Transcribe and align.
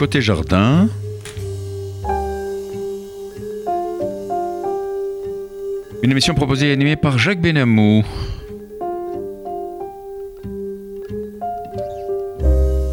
Côté 0.00 0.22
jardin. 0.22 0.88
Une 6.02 6.10
émission 6.10 6.32
proposée 6.32 6.70
et 6.70 6.72
animée 6.72 6.96
par 6.96 7.18
Jacques 7.18 7.42
Benamou. 7.42 8.02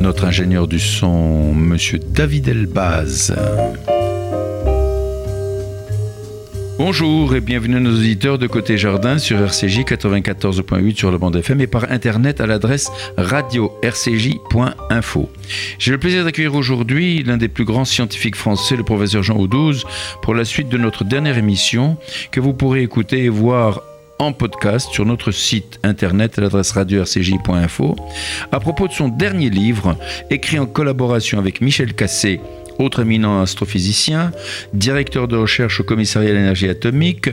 Notre 0.01 0.25
ingénieur 0.25 0.67
du 0.67 0.81
son, 0.81 1.53
Monsieur 1.53 1.97
David 1.97 2.49
Elbaz. 2.49 3.33
Bonjour 6.77 7.35
et 7.35 7.41
bienvenue 7.41 7.77
à 7.77 7.79
nos 7.79 7.97
auditeurs 7.97 8.37
de 8.37 8.45
Côté 8.45 8.77
Jardin 8.77 9.17
sur 9.17 9.41
RCJ 9.41 9.79
94.8 9.79 10.95
sur 10.95 11.09
le 11.09 11.17
bande 11.17 11.35
FM 11.35 11.59
et 11.61 11.65
par 11.65 11.91
internet 11.91 12.39
à 12.39 12.45
l'adresse 12.45 12.91
radio-rcj.info. 13.17 15.29
J'ai 15.79 15.91
le 15.91 15.97
plaisir 15.97 16.23
d'accueillir 16.23 16.53
aujourd'hui 16.53 17.23
l'un 17.23 17.37
des 17.37 17.47
plus 17.47 17.65
grands 17.65 17.83
scientifiques 17.83 18.35
français, 18.35 18.75
le 18.75 18.83
professeur 18.83 19.23
Jean 19.23 19.37
Audouze, 19.37 19.85
pour 20.21 20.35
la 20.35 20.45
suite 20.45 20.69
de 20.69 20.77
notre 20.77 21.03
dernière 21.03 21.39
émission 21.39 21.97
que 22.29 22.39
vous 22.39 22.53
pourrez 22.53 22.83
écouter 22.83 23.23
et 23.23 23.29
voir 23.29 23.81
en 24.19 24.31
podcast 24.31 24.91
sur 24.91 25.03
notre 25.03 25.31
site 25.31 25.79
internet 25.81 26.37
à 26.37 26.41
l'adresse 26.41 26.73
radio-rcj.info 26.73 27.95
à 28.51 28.59
propos 28.59 28.87
de 28.87 28.93
son 28.93 29.07
dernier 29.07 29.49
livre 29.49 29.97
écrit 30.29 30.59
en 30.59 30.67
collaboration 30.67 31.39
avec 31.39 31.59
Michel 31.59 31.95
Cassé 31.95 32.39
autre 32.79 33.01
éminent 33.01 33.41
astrophysicien, 33.41 34.31
directeur 34.73 35.27
de 35.27 35.37
recherche 35.37 35.79
au 35.79 35.83
commissariat 35.83 36.31
à 36.31 36.33
l'énergie 36.33 36.69
atomique, 36.69 37.29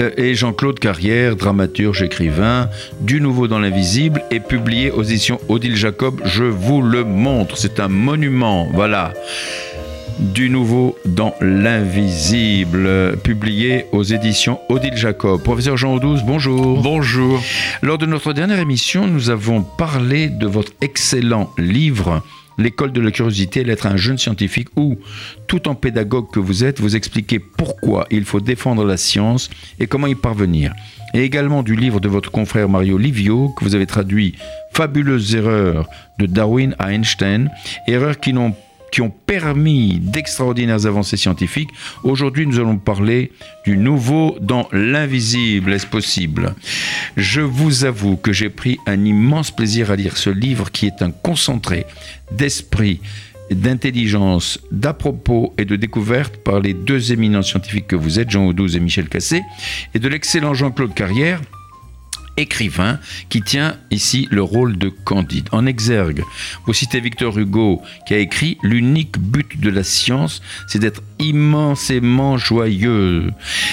euh, 0.00 0.10
et 0.16 0.34
Jean-Claude 0.34 0.78
Carrière, 0.78 1.36
dramaturge, 1.36 2.02
écrivain, 2.02 2.68
du 3.00 3.20
nouveau 3.20 3.48
dans 3.48 3.58
l'invisible, 3.58 4.22
et 4.30 4.40
publié 4.40 4.90
aux 4.90 5.02
éditions 5.02 5.40
Odile 5.48 5.76
Jacob. 5.76 6.20
Je 6.24 6.44
vous 6.44 6.82
le 6.82 7.04
montre, 7.04 7.56
c'est 7.56 7.80
un 7.80 7.88
monument, 7.88 8.68
voilà 8.72 9.12
du 10.18 10.48
nouveau 10.48 10.96
dans 11.04 11.34
l'invisible, 11.40 13.18
publié 13.22 13.86
aux 13.92 14.02
éditions 14.02 14.60
Odile 14.68 14.96
Jacob. 14.96 15.42
Professeur 15.42 15.76
Jean 15.76 15.94
Audouze, 15.94 16.22
bonjour. 16.24 16.80
Bonjour. 16.80 17.42
Lors 17.82 17.98
de 17.98 18.06
notre 18.06 18.32
dernière 18.32 18.58
émission, 18.58 19.06
nous 19.06 19.30
avons 19.30 19.62
parlé 19.62 20.28
de 20.28 20.46
votre 20.46 20.72
excellent 20.80 21.50
livre 21.58 22.22
l'école 22.58 22.92
de 22.92 23.00
la 23.00 23.10
curiosité, 23.10 23.64
l'être 23.64 23.86
un 23.86 23.96
jeune 23.96 24.18
scientifique 24.18 24.68
où, 24.76 24.98
tout 25.46 25.68
en 25.68 25.74
pédagogue 25.74 26.30
que 26.30 26.40
vous 26.40 26.64
êtes, 26.64 26.80
vous 26.80 26.96
expliquez 26.96 27.38
pourquoi 27.38 28.06
il 28.10 28.24
faut 28.24 28.40
défendre 28.40 28.84
la 28.84 28.96
science 28.96 29.50
et 29.78 29.86
comment 29.86 30.06
y 30.06 30.14
parvenir. 30.14 30.72
Et 31.14 31.22
également 31.22 31.62
du 31.62 31.76
livre 31.76 32.00
de 32.00 32.08
votre 32.08 32.30
confrère 32.30 32.68
Mario 32.68 32.98
Livio, 32.98 33.50
que 33.50 33.64
vous 33.64 33.74
avez 33.74 33.86
traduit 33.86 34.34
Fabuleuses 34.72 35.34
erreurs 35.34 35.88
de 36.18 36.26
Darwin 36.26 36.74
à 36.78 36.92
Einstein, 36.92 37.50
erreurs 37.86 38.20
qui 38.20 38.32
n'ont 38.32 38.54
qui 38.92 39.00
ont 39.00 39.10
permis 39.10 39.98
d'extraordinaires 40.00 40.86
avancées 40.86 41.16
scientifiques. 41.16 41.70
Aujourd'hui, 42.04 42.46
nous 42.46 42.58
allons 42.58 42.78
parler 42.78 43.32
du 43.64 43.76
nouveau 43.76 44.36
dans 44.40 44.68
l'invisible. 44.72 45.72
Est-ce 45.72 45.86
possible? 45.86 46.54
Je 47.16 47.40
vous 47.40 47.84
avoue 47.84 48.16
que 48.16 48.32
j'ai 48.32 48.50
pris 48.50 48.78
un 48.86 49.04
immense 49.04 49.50
plaisir 49.50 49.90
à 49.90 49.96
lire 49.96 50.16
ce 50.16 50.30
livre 50.30 50.70
qui 50.70 50.86
est 50.86 51.02
un 51.02 51.10
concentré 51.10 51.86
d'esprit 52.32 53.00
d'intelligence, 53.50 54.58
d'à 54.72 54.92
propos 54.92 55.54
et 55.58 55.64
de 55.64 55.76
découverte 55.76 56.36
par 56.38 56.60
les 56.60 56.74
deux 56.74 57.12
éminents 57.12 57.42
scientifiques 57.42 57.86
que 57.86 57.96
vous 57.96 58.18
êtes, 58.18 58.30
Jean 58.30 58.46
Audouze 58.46 58.76
et 58.76 58.80
Michel 58.80 59.08
Cassé, 59.08 59.42
et 59.94 59.98
de 59.98 60.08
l'excellent 60.08 60.54
Jean-Claude 60.54 60.94
Carrière, 60.94 61.40
écrivain 62.36 62.98
qui 63.28 63.42
tient 63.42 63.76
ici 63.90 64.28
le 64.30 64.42
rôle 64.42 64.78
de 64.78 64.88
Candide. 64.88 65.48
En 65.52 65.66
exergue, 65.66 66.22
vous 66.66 66.72
citez 66.72 67.00
Victor 67.00 67.38
Hugo 67.38 67.82
qui 68.06 68.14
a 68.14 68.18
écrit 68.18 68.58
L'unique 68.62 69.18
but 69.18 69.60
de 69.60 69.70
la 69.70 69.84
science, 69.84 70.42
c'est 70.66 70.78
d'être 70.78 71.02
immensément 71.18 72.38
joyeux. 72.38 73.32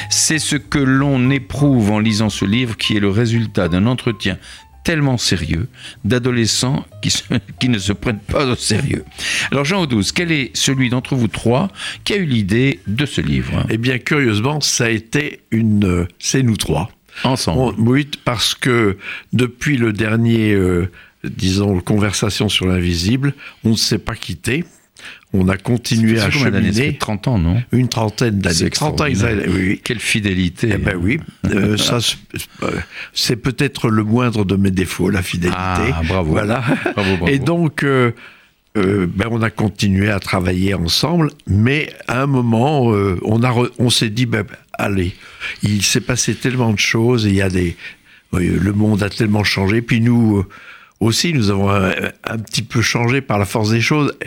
C'est 0.10 0.40
ce 0.40 0.56
que 0.56 0.80
l'on 0.80 1.30
éprouve 1.30 1.92
en 1.92 2.00
lisant 2.00 2.30
ce 2.30 2.46
livre 2.46 2.78
qui 2.78 2.96
est 2.96 3.00
le 3.00 3.10
résultat 3.10 3.68
d'un 3.68 3.86
entretien 3.86 4.38
tellement 4.84 5.18
sérieux 5.18 5.68
d'adolescents 6.04 6.86
qui, 7.02 7.70
ne 7.70 7.80
se 7.80 7.94
prennent 7.94 8.20
pas 8.20 8.46
au 8.46 8.56
sérieux. 8.56 9.06
Alors 9.52 9.66
Jean 9.66 9.82
Audouze, 9.82 10.12
quel 10.12 10.32
est 10.32 10.56
celui 10.56 10.90
d'entre 10.90 11.16
vous 11.16 11.28
trois 11.28 11.70
qui 12.04 12.14
a 12.14 12.18
eu 12.18 12.26
l'idée 12.26 12.80
de 12.88 13.06
ce 13.06 13.22
livre? 13.22 13.66
Eh 13.70 13.78
bien, 13.78 13.98
curieusement, 13.98 14.62
ça 14.62 14.86
a 14.86 14.90
été 14.90 15.42
une... 15.52 16.08
C'est 16.20 16.44
nous 16.44 16.58
trois. 16.58 16.90
Ensemble. 17.24 17.76
oui, 17.78 18.10
parce 18.26 18.56
que 18.56 18.98
depuis 19.32 19.78
le 19.78 19.94
dernier, 19.94 20.54
euh, 20.54 20.90
disons, 21.24 21.80
conversation 21.80 22.50
sur 22.50 22.68
l'invisible, 22.68 23.34
on 23.64 23.72
ne 23.72 23.76
s'est 23.76 24.00
pas 24.00 24.16
quitté. 24.16 24.66
On 25.34 25.50
a 25.50 25.58
continué 25.58 26.20
à 26.20 26.30
cheminer. 26.30 26.96
30 26.98 27.28
ans, 27.28 27.38
non? 27.40 27.62
Une 27.72 27.90
trentaine 27.90 28.38
d'années. 28.38 28.70
30 28.70 29.02
ans, 29.02 29.06
oui. 29.48 29.82
Quelle 29.84 30.00
fidélité. 30.00 30.70
Eh 30.74 30.78
ben 30.78 30.96
oui. 30.96 31.20
Euh, 31.52 31.76
ça, 31.78 31.98
euh, 32.62 32.72
c'est 33.14 33.36
peut-être 33.36 33.90
le 33.90 34.04
moindre 34.04 34.46
de 34.46 34.56
mes 34.56 34.70
défauts, 34.70 35.10
la 35.10 35.24
fidélité. 35.24 35.58
Ah, 35.60 36.02
bravo. 36.08 36.32
Voilà. 36.32 36.64
Bravo, 36.96 37.18
bravo. 37.18 37.28
Et 37.28 37.40
donc, 37.40 37.84
euh, 37.84 38.12
euh, 38.76 39.06
ben 39.08 39.28
on 39.30 39.42
a 39.44 39.52
continué 39.52 40.10
à 40.10 40.20
travailler 40.20 40.74
ensemble, 40.74 41.30
mais 41.46 41.94
à 42.08 42.24
un 42.24 42.26
moment, 42.26 42.92
euh, 42.94 43.20
on, 43.24 43.90
s'est 43.90 44.10
dit, 44.10 44.26
ben, 44.26 44.46
allez, 44.74 45.14
il 45.62 45.84
s'est 45.84 46.02
passé 46.02 46.34
tellement 46.34 46.74
de 46.74 46.80
choses, 46.80 47.26
il 47.26 47.36
y 47.36 47.42
a 47.42 47.50
des, 47.50 47.76
le 48.32 48.72
monde 48.72 49.04
a 49.04 49.10
tellement 49.10 49.44
changé, 49.44 49.84
puis 49.84 50.02
nous 50.02 50.40
euh, 50.40 50.48
aussi, 51.00 51.34
nous 51.34 51.52
avons 51.52 51.70
un, 51.70 51.92
un, 52.24 52.38
petit 52.40 52.64
peu 52.64 52.82
changé 52.82 53.22
par 53.22 53.38
la 53.38 53.46
force 53.46 53.70
des 53.70 53.82
choses. 53.82 54.18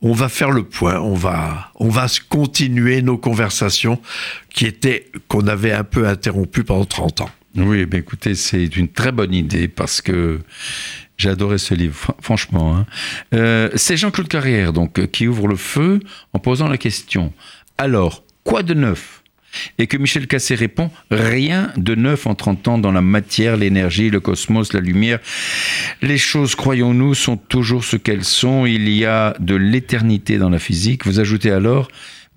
On 0.00 0.12
va 0.12 0.28
faire 0.28 0.50
le 0.50 0.62
point, 0.62 1.00
on 1.00 1.14
va, 1.14 1.72
on 1.76 1.88
va 1.88 2.06
continuer 2.28 3.02
nos 3.02 3.18
conversations 3.18 4.00
qui 4.50 4.66
étaient, 4.66 5.10
qu'on 5.26 5.46
avait 5.48 5.72
un 5.72 5.84
peu 5.84 6.06
interrompues 6.06 6.64
pendant 6.64 6.84
30 6.84 7.22
ans. 7.22 7.30
Oui, 7.56 7.86
ben 7.86 8.00
écoutez, 8.00 8.34
c'est 8.34 8.76
une 8.76 8.88
très 8.88 9.12
bonne 9.12 9.34
idée 9.34 9.68
parce 9.68 10.00
que 10.00 10.40
j'ai 11.16 11.30
adoré 11.30 11.58
ce 11.58 11.74
livre, 11.74 12.14
franchement. 12.20 12.76
Hein. 12.76 12.86
Euh, 13.34 13.70
c'est 13.74 13.96
Jean-Claude 13.96 14.28
Carrière 14.28 14.72
donc 14.72 15.10
qui 15.10 15.26
ouvre 15.26 15.48
le 15.48 15.56
feu 15.56 16.00
en 16.32 16.38
posant 16.38 16.68
la 16.68 16.78
question. 16.78 17.32
Alors, 17.76 18.24
quoi 18.44 18.62
de 18.62 18.74
neuf? 18.74 19.22
Et 19.78 19.86
que 19.86 19.96
Michel 19.96 20.26
Cassé 20.26 20.54
répond 20.54 20.90
rien 21.10 21.72
de 21.76 21.94
neuf 21.94 22.26
en 22.26 22.34
30 22.34 22.68
ans 22.68 22.78
dans 22.78 22.92
la 22.92 23.00
matière, 23.00 23.56
l'énergie, 23.56 24.10
le 24.10 24.20
cosmos, 24.20 24.74
la 24.74 24.80
lumière. 24.80 25.18
Les 26.02 26.18
choses, 26.18 26.54
croyons-nous, 26.54 27.14
sont 27.14 27.38
toujours 27.38 27.82
ce 27.82 27.96
qu'elles 27.96 28.24
sont. 28.24 28.66
Il 28.66 28.88
y 28.90 29.06
a 29.06 29.34
de 29.40 29.54
l'éternité 29.54 30.36
dans 30.38 30.50
la 30.50 30.58
physique. 30.58 31.06
Vous 31.06 31.18
ajoutez 31.18 31.50
alors 31.50 31.88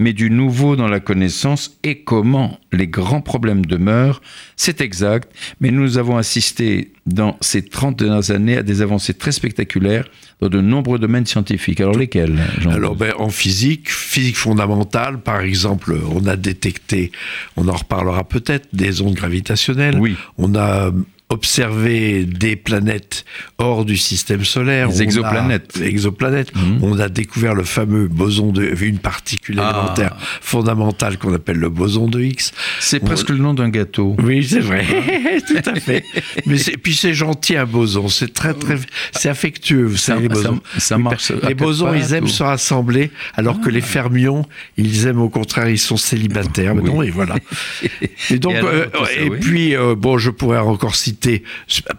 mais 0.01 0.13
du 0.13 0.31
nouveau 0.31 0.75
dans 0.75 0.88
la 0.88 1.00
connaissance 1.00 1.77
et 1.83 2.00
comment 2.00 2.59
les 2.71 2.88
grands 2.88 3.21
problèmes 3.21 3.65
demeurent, 3.65 4.21
c'est 4.56 4.81
exact, 4.81 5.31
mais 5.59 5.69
nous 5.69 6.00
avons 6.00 6.18
assisté 6.18 6.92
dans 7.06 7.38
ces 7.39 7.63
30 7.63 8.00
dernières 8.00 8.31
années 8.31 8.57
à 8.57 8.63
des 8.63 8.81
avancées 8.81 9.13
très 9.13 9.31
spectaculaires 9.31 10.06
dans 10.39 10.50
de 10.50 10.59
nombreux 10.59 10.98
domaines 10.98 11.27
scientifiques. 11.27 11.81
Alors 11.81 11.95
lesquels 11.95 12.39
Alors 12.69 12.95
ben, 12.95 13.13
en 13.19 13.30
physique, 13.30 13.92
physique 13.92 14.38
fondamentale, 14.38 15.19
par 15.19 15.42
exemple, 15.42 15.95
on 16.12 16.25
a 16.25 16.36
détecté, 16.36 17.12
on 17.56 17.68
en 17.68 17.75
reparlera 17.75 18.24
peut-être, 18.24 18.68
des 18.74 19.01
ondes 19.01 19.13
gravitationnelles. 19.13 20.00
Oui. 20.00 20.15
On 20.39 20.56
a 20.56 20.92
observer 21.31 22.25
des 22.25 22.57
planètes 22.57 23.24
hors 23.57 23.86
du 23.86 23.95
système 23.95 24.44
solaire. 24.44 24.89
Les 24.89 25.01
exoplanètes. 25.01 25.72
On 25.78 25.81
a, 25.81 25.86
exoplanètes. 25.86 26.56
Mmh. 26.56 26.83
On 26.83 27.00
a 27.00 27.07
découvert 27.07 27.56
le 27.56 27.63
fameux 27.63 28.07
boson 28.07 28.51
de 28.51 28.72
une 28.81 29.00
particule 29.00 29.60
élémentaire 29.60 30.18
ah. 30.19 30.24
fondamentale 30.42 31.18
qu'on 31.18 31.33
appelle 31.33 31.57
le 31.57 31.69
boson 31.69 32.07
de 32.07 32.19
Higgs. 32.19 32.51
C'est 32.80 33.00
presque 33.00 33.30
le 33.30 33.38
nom 33.38 33.54
d'un 33.54 33.69
gâteau. 33.69 34.16
Oui, 34.22 34.44
c'est 34.44 34.60
vrai. 34.60 34.86
Tout 35.48 35.69
à 35.69 35.80
fait. 35.80 36.04
Mais 36.45 36.57
puis 36.57 36.95
c'est 36.95 37.13
gentil 37.13 37.56
un 37.56 37.66
boson. 37.66 38.10
C'est 38.10 38.33
très 38.33 38.54
très 38.54 38.78
c'est 39.13 39.30
affectueux. 39.30 39.86
Vous 39.86 39.98
ça, 39.98 40.13
savez, 40.13 40.24
les 40.24 40.30
bosons. 40.30 40.62
Ça, 40.74 40.80
ça 40.80 40.98
marche. 40.98 41.31
Les 41.48 41.54
bosons, 41.54 41.94
ils 41.94 42.13
aiment 42.13 42.25
ou... 42.25 42.28
se 42.28 42.44
rassembler, 42.44 43.12
alors 43.36 43.57
ah. 43.60 43.66
que 43.66 43.69
les 43.69 43.81
fermions, 43.81 44.45
ils 44.78 45.07
aiment 45.07 45.22
au 45.22 45.30
contraire, 45.30 45.69
ils 45.69 45.80
sont 45.80 45.98
célibataires. 45.98 46.75
Oui. 46.75 46.83
Non, 46.83 47.01
et 47.01 47.10
voilà. 47.10 47.36
et 48.30 48.39
donc, 48.39 48.54
et, 48.54 48.57
alors, 48.57 48.72
euh, 48.74 48.86
ça, 49.06 49.13
et 49.13 49.30
oui. 49.30 49.38
puis 49.39 49.75
euh, 49.75 49.95
bon, 49.95 50.18
je 50.18 50.30
pourrais 50.30 50.60
encore 50.60 50.95
citer 50.95 51.20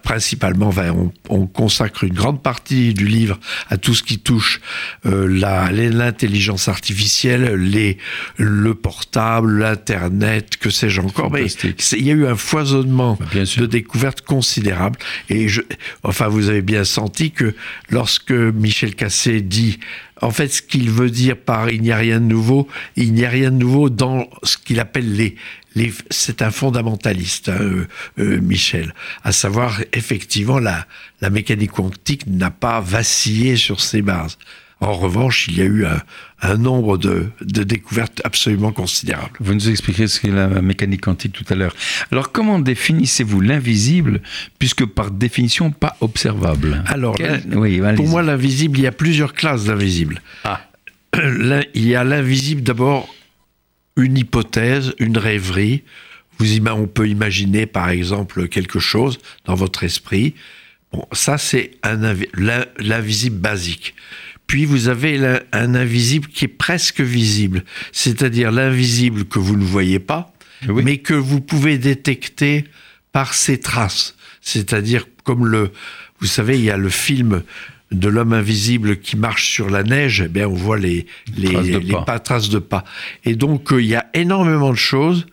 principalement, 0.03 0.67
enfin, 0.67 0.91
on, 0.91 1.11
on, 1.29 1.47
consacre 1.47 2.03
une 2.03 2.13
grande 2.13 2.41
partie 2.41 2.93
du 2.93 3.05
livre 3.05 3.39
à 3.69 3.77
tout 3.77 3.93
ce 3.93 4.03
qui 4.03 4.19
touche 4.19 4.61
euh, 5.05 5.27
l'intelligence 5.27 6.67
artificielle, 6.67 7.55
les, 7.55 7.97
le 8.37 8.73
portable, 8.73 9.59
l'internet, 9.59 10.57
que 10.57 10.69
sais-je 10.69 11.01
encore. 11.01 11.31
Mais 11.31 11.45
il 11.45 12.03
y 12.03 12.11
a 12.11 12.13
eu 12.13 12.25
un 12.25 12.35
foisonnement 12.35 13.17
de 13.33 13.65
découvertes 13.65 14.21
considérables. 14.21 14.99
Et 15.29 15.47
je, 15.47 15.61
enfin, 16.03 16.27
vous 16.27 16.49
avez 16.49 16.61
bien 16.61 16.83
senti 16.83 17.31
que 17.31 17.55
lorsque 17.89 18.31
Michel 18.31 18.95
Cassé 18.95 19.41
dit 19.41 19.79
en 20.21 20.31
fait, 20.31 20.47
ce 20.47 20.61
qu'il 20.61 20.89
veut 20.89 21.09
dire 21.09 21.35
par 21.35 21.69
il 21.69 21.81
n'y 21.81 21.91
a 21.91 21.97
rien 21.97 22.19
de 22.19 22.25
nouveau, 22.25 22.67
il 22.95 23.13
n'y 23.13 23.25
a 23.25 23.29
rien 23.29 23.51
de 23.51 23.57
nouveau 23.57 23.89
dans 23.89 24.27
ce 24.43 24.57
qu'il 24.57 24.79
appelle 24.79 25.15
les 25.15 25.35
c'est 26.09 26.41
un 26.41 26.51
fondamentaliste, 26.51 27.49
hein, 27.49 27.57
euh, 27.59 27.87
euh, 28.19 28.41
Michel, 28.41 28.93
à 29.23 29.31
savoir 29.31 29.81
effectivement 29.93 30.59
la, 30.59 30.85
la 31.21 31.29
mécanique 31.29 31.71
quantique 31.71 32.27
n'a 32.27 32.51
pas 32.51 32.79
vacillé 32.79 33.55
sur 33.55 33.81
ses 33.81 34.01
bases. 34.01 34.37
En 34.83 34.93
revanche, 34.93 35.47
il 35.47 35.57
y 35.57 35.61
a 35.61 35.65
eu 35.65 35.85
un, 36.41 36.57
nombre 36.57 36.97
de, 36.97 37.29
découvertes 37.41 38.19
absolument 38.25 38.73
considérable. 38.73 39.31
Vous 39.39 39.53
nous 39.53 39.69
expliquerez 39.69 40.07
ce 40.07 40.19
qu'est 40.19 40.27
la 40.27 40.47
mécanique 40.61 41.01
quantique 41.01 41.31
tout 41.31 41.45
à 41.49 41.55
l'heure. 41.55 41.73
Alors, 42.11 42.33
comment 42.33 42.59
définissez-vous 42.59 43.39
l'invisible, 43.39 44.21
puisque 44.59 44.85
par 44.85 45.11
définition 45.11 45.71
pas 45.71 45.95
observable? 46.01 46.83
Alors, 46.87 47.15
pour 47.95 48.07
moi, 48.09 48.23
l'invisible, 48.23 48.77
il 48.77 48.83
y 48.83 48.87
a 48.87 48.91
plusieurs 48.91 49.33
classes 49.33 49.65
d'invisible. 49.65 50.21
Ah. 50.43 50.59
Il 51.15 51.87
y 51.87 51.95
a 51.95 52.03
l'invisible 52.03 52.61
d'abord 52.61 53.07
une 53.95 54.17
hypothèse, 54.17 54.93
une 54.99 55.17
rêverie. 55.17 55.83
Vous, 56.39 56.57
on 56.67 56.87
peut 56.87 57.07
imaginer 57.07 57.65
par 57.65 57.89
exemple 57.89 58.47
quelque 58.47 58.79
chose 58.79 59.19
dans 59.45 59.55
votre 59.55 59.83
esprit. 59.83 60.33
Bon, 60.91 61.05
ça 61.11 61.37
c'est 61.37 61.71
l'invisible 62.79 63.37
basique. 63.37 63.95
Puis 64.47 64.65
vous 64.65 64.87
avez 64.87 65.19
un 65.51 65.75
invisible 65.75 66.27
qui 66.27 66.45
est 66.45 66.49
presque 66.49 67.01
visible, 67.01 67.63
c'est-à-dire 67.91 68.51
l'invisible 68.51 69.25
que 69.25 69.39
vous 69.39 69.55
ne 69.55 69.63
voyez 69.63 69.99
pas, 69.99 70.33
mais 70.67 70.97
que 70.97 71.13
vous 71.13 71.41
pouvez 71.41 71.77
détecter 71.77 72.65
par 73.11 73.33
ses 73.33 73.59
traces. 73.59 74.15
C'est-à-dire 74.41 75.07
comme 75.23 75.45
le, 75.45 75.71
vous 76.19 76.27
savez, 76.27 76.57
il 76.57 76.65
y 76.65 76.71
a 76.71 76.77
le 76.77 76.89
film 76.89 77.43
de 77.93 78.09
l'homme 78.09 78.33
invisible 78.33 78.97
qui 78.97 79.15
marche 79.15 79.47
sur 79.49 79.69
la 79.69 79.83
neige, 79.83 80.21
eh 80.25 80.27
bien 80.27 80.47
on 80.47 80.53
voit 80.53 80.77
les, 80.77 81.05
les, 81.37 81.53
traces, 81.53 81.67
de 81.67 81.77
les 81.77 81.93
pas. 81.93 82.19
traces 82.19 82.49
de 82.49 82.59
pas. 82.59 82.83
Et 83.23 83.35
donc 83.35 83.71
euh, 83.71 83.81
il 83.81 83.87
y 83.87 83.95
a 83.95 84.07
énormément 84.13 84.71
de 84.71 84.77
choses. 84.77 85.25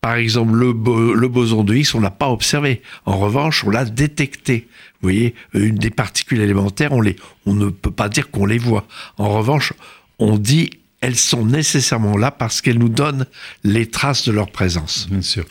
Par 0.00 0.14
exemple, 0.14 0.52
le, 0.52 1.14
le 1.14 1.28
boson 1.28 1.64
de 1.64 1.74
Higgs, 1.74 1.94
on 1.94 2.00
l'a 2.00 2.12
pas 2.12 2.28
observé. 2.28 2.80
En 3.06 3.18
revanche, 3.18 3.64
on 3.64 3.70
l'a 3.70 3.84
détecté. 3.84 4.68
Vous 5.00 5.08
voyez, 5.08 5.34
une 5.52 5.74
des 5.74 5.90
particules 5.90 6.40
élémentaires, 6.40 6.92
on, 6.92 7.00
les, 7.00 7.16
on 7.44 7.54
ne 7.54 7.70
peut 7.70 7.90
pas 7.90 8.08
dire 8.08 8.30
qu'on 8.30 8.46
les 8.46 8.58
voit. 8.58 8.86
En 9.18 9.30
revanche, 9.30 9.72
on 10.18 10.38
dit 10.38 10.70
elles 11.00 11.16
sont 11.16 11.44
nécessairement 11.44 12.16
là 12.16 12.30
parce 12.30 12.60
qu'elles 12.60 12.78
nous 12.78 12.88
donnent 12.88 13.26
les 13.64 13.86
traces 13.86 14.26
de 14.26 14.32
leur 14.32 14.50
présence. 14.50 15.08
Bien 15.10 15.22
sûr. 15.22 15.44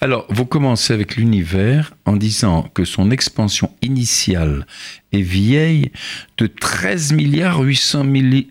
Alors, 0.00 0.26
vous 0.30 0.46
commencez 0.46 0.92
avec 0.92 1.16
l'univers 1.16 1.92
en 2.06 2.16
disant 2.16 2.70
que 2.74 2.84
son 2.84 3.10
expansion 3.10 3.70
initiale 3.82 4.66
est 5.12 5.22
vieille 5.22 5.92
de 6.38 6.46
13 6.46 7.12
milliards 7.12 7.60
800 7.60 8.04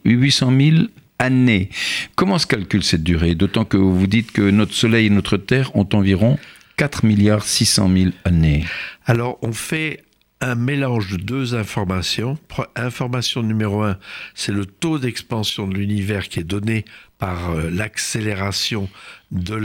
000, 0.05 0.83
années. 1.17 1.69
Comment 2.15 2.37
se 2.37 2.47
calcule 2.47 2.83
cette 2.83 3.03
durée? 3.03 3.35
D'autant 3.35 3.65
que 3.65 3.77
vous 3.77 4.07
dites 4.07 4.31
que 4.31 4.49
notre 4.49 4.73
Soleil 4.73 5.07
et 5.07 5.09
notre 5.09 5.37
Terre 5.37 5.75
ont 5.75 5.87
environ 5.93 6.37
4 6.77 7.05
milliards 7.05 7.43
600 7.43 7.89
000 7.95 8.09
années. 8.25 8.65
Alors, 9.05 9.37
on 9.41 9.53
fait 9.53 10.04
un 10.41 10.55
mélange 10.55 11.11
de 11.11 11.17
deux 11.17 11.55
informations. 11.55 12.37
Information 12.75 13.41
numéro 13.41 13.83
un, 13.83 13.97
c'est 14.33 14.51
le 14.51 14.65
taux 14.65 14.99
d'expansion 14.99 15.67
de 15.67 15.75
l'univers 15.75 16.27
qui 16.29 16.39
est 16.39 16.43
donné 16.43 16.85
par 17.17 17.51
euh, 17.51 17.69
l'accélération 17.69 18.89
de, 19.31 19.57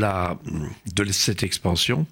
cette 1.10 1.42
expansion. 1.42 2.06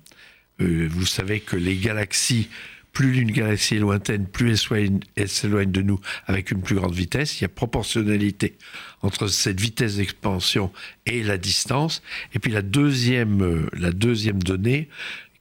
Euh, 0.60 0.88
vous 0.90 1.06
savez 1.06 1.40
que 1.40 1.56
les 1.56 1.76
galaxies, 1.76 2.48
plus 2.92 3.12
l'une 3.12 3.30
galaxie 3.30 3.76
est 3.76 3.80
lointaine, 3.80 4.26
plus 4.26 4.68
elle 5.14 5.28
s'éloigne 5.28 5.70
de 5.70 5.82
nous 5.82 6.00
avec 6.26 6.50
une 6.50 6.60
plus 6.60 6.74
grande 6.74 6.94
vitesse. 6.94 7.40
Il 7.40 7.42
y 7.42 7.44
a 7.44 7.48
proportionnalité 7.48 8.58
entre 9.02 9.28
cette 9.28 9.60
vitesse 9.60 9.96
d'expansion 9.96 10.72
et 11.06 11.22
la 11.22 11.38
distance. 11.38 12.02
Et 12.34 12.40
puis 12.40 12.50
la 12.50 12.62
deuxième, 12.62 13.42
euh, 13.42 13.68
la 13.72 13.92
deuxième 13.92 14.42
donnée, 14.42 14.88